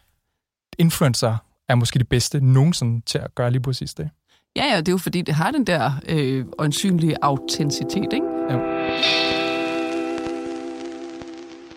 Influencer 0.77 1.37
er 1.69 1.75
måske 1.75 1.99
det 1.99 2.09
bedste 2.09 2.39
nogensinde 2.45 3.01
til 3.05 3.17
at 3.17 3.35
gøre 3.35 3.51
lige 3.51 3.61
præcis 3.61 3.93
det. 3.93 4.09
ja, 4.55 4.65
ja, 4.65 4.77
det 4.77 4.87
er 4.87 4.91
jo 4.91 4.97
fordi, 4.97 5.21
det 5.21 5.33
har 5.35 5.51
den 5.51 5.67
der 5.67 5.91
øh, 6.07 6.45
øjensynlige 6.59 7.15
autenticitet, 7.21 8.13
ikke? 8.13 8.25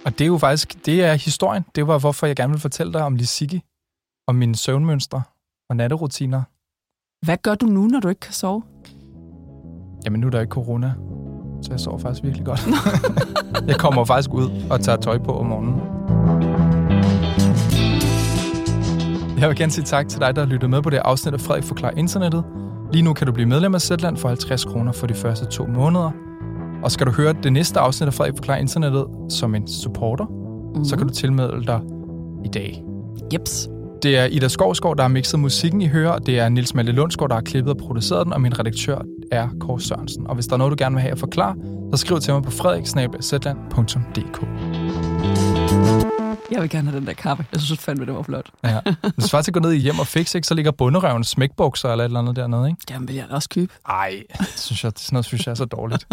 Og 0.04 0.18
det 0.18 0.24
er 0.24 0.26
jo 0.26 0.38
faktisk, 0.38 0.86
det 0.86 1.04
er 1.04 1.14
historien. 1.14 1.64
Det 1.74 1.86
var, 1.86 1.98
hvorfor 1.98 2.26
jeg 2.26 2.36
gerne 2.36 2.52
vil 2.52 2.60
fortælle 2.60 2.92
dig 2.92 3.02
om 3.04 3.16
Lisiki, 3.16 3.62
om 4.26 4.34
mine 4.34 4.56
søvnmønstre 4.56 5.22
og 5.70 5.76
natterutiner. 5.76 6.42
Hvad 7.26 7.36
gør 7.42 7.54
du 7.54 7.66
nu, 7.66 7.86
når 7.86 8.00
du 8.00 8.08
ikke 8.08 8.20
kan 8.20 8.32
sove? 8.32 8.62
Jamen, 10.04 10.20
nu 10.20 10.26
er 10.26 10.30
der 10.30 10.40
ikke 10.40 10.50
corona, 10.50 10.92
så 11.62 11.70
jeg 11.70 11.80
sover 11.80 11.98
faktisk 11.98 12.24
virkelig 12.24 12.46
godt. 12.46 12.68
jeg 13.70 13.76
kommer 13.76 14.04
faktisk 14.04 14.34
ud 14.34 14.50
og 14.70 14.80
tager 14.80 14.98
tøj 14.98 15.18
på 15.18 15.38
om 15.38 15.46
morgenen. 15.46 15.80
Jeg 19.40 19.48
vil 19.48 19.56
gerne 19.56 19.72
sige 19.72 19.84
tak 19.84 20.08
til 20.08 20.20
dig, 20.20 20.36
der 20.36 20.42
har 20.42 20.48
lyttet 20.48 20.70
med 20.70 20.82
på 20.82 20.90
det 20.90 20.96
afsnit 20.96 21.34
af 21.34 21.40
Frederik 21.40 21.64
Forklarer 21.64 21.96
Internettet. 21.96 22.44
Lige 22.92 23.02
nu 23.02 23.12
kan 23.12 23.26
du 23.26 23.32
blive 23.32 23.48
medlem 23.48 23.74
af 23.74 23.80
Zetland 23.80 24.16
for 24.16 24.28
50 24.28 24.64
kroner 24.64 24.92
for 24.92 25.06
de 25.06 25.14
første 25.14 25.46
to 25.46 25.66
måneder. 25.66 26.10
Og 26.82 26.90
skal 26.90 27.06
du 27.06 27.12
høre 27.12 27.32
det 27.42 27.52
næste 27.52 27.80
afsnit 27.80 28.06
af 28.06 28.14
Frederik 28.14 28.36
Forklarer 28.36 28.58
Internettet 28.58 29.06
som 29.28 29.54
en 29.54 29.68
supporter, 29.68 30.24
mm-hmm. 30.24 30.84
så 30.84 30.96
kan 30.96 31.06
du 31.06 31.12
tilmelde 31.12 31.66
dig 31.66 31.80
i 32.44 32.48
dag. 32.48 32.84
Jeps. 33.32 33.68
Det 34.02 34.18
er 34.18 34.24
Ida 34.24 34.48
Skovsgaard, 34.48 34.96
der 34.96 35.02
har 35.02 35.08
mixet 35.08 35.40
musikken, 35.40 35.80
I 35.80 35.86
hører, 35.86 36.10
og 36.10 36.26
det 36.26 36.38
er 36.38 36.48
Nils 36.48 36.74
Malte 36.74 36.92
Lundsgaard, 36.92 37.28
der 37.28 37.34
har 37.34 37.42
klippet 37.42 37.72
og 37.72 37.78
produceret 37.78 38.24
den, 38.24 38.32
og 38.32 38.40
min 38.40 38.58
redaktør 38.58 39.02
er 39.32 39.48
Kåre 39.60 39.80
Sørensen. 39.80 40.26
Og 40.26 40.34
hvis 40.34 40.46
der 40.46 40.52
er 40.52 40.56
noget, 40.56 40.70
du 40.70 40.76
gerne 40.84 40.94
vil 40.94 41.02
have 41.02 41.12
at 41.12 41.18
forklare, 41.18 41.56
så 41.92 41.96
skriv 41.96 42.20
til 42.20 42.32
mig 42.34 42.42
på 42.42 42.50
frederiksnabelsætland.dk. 42.50 44.40
Jeg 46.52 46.62
vil 46.62 46.70
gerne 46.70 46.90
have 46.90 47.00
den 47.00 47.06
der 47.06 47.12
kappe. 47.12 47.46
Jeg 47.52 47.60
synes 47.60 47.80
fandme, 47.80 48.06
det 48.06 48.14
var 48.14 48.22
flot. 48.22 48.50
Ja. 48.64 48.80
Hvis 49.14 49.24
du 49.24 49.28
faktisk 49.28 49.52
går 49.52 49.60
ned 49.60 49.72
i 49.72 49.78
hjem 49.78 49.98
og 49.98 50.06
fix, 50.06 50.34
ikke, 50.34 50.46
så 50.46 50.54
ligger 50.54 50.70
bunderøven 50.70 51.24
smækbukser 51.24 51.88
eller 51.88 52.04
et 52.04 52.08
eller 52.08 52.20
andet 52.20 52.36
dernede, 52.36 52.68
ikke? 52.68 52.80
Jamen, 52.90 53.08
vil 53.08 53.16
jeg 53.16 53.24
da 53.30 53.34
også 53.34 53.48
købe. 53.48 53.72
Ej, 53.88 54.22
det 54.38 54.48
synes 54.56 54.84
jeg, 54.84 54.92
sådan 54.96 55.14
noget 55.14 55.24
synes 55.24 55.46
jeg 55.46 55.50
er 55.50 55.56
så 55.56 55.64
dårligt. 55.64 56.06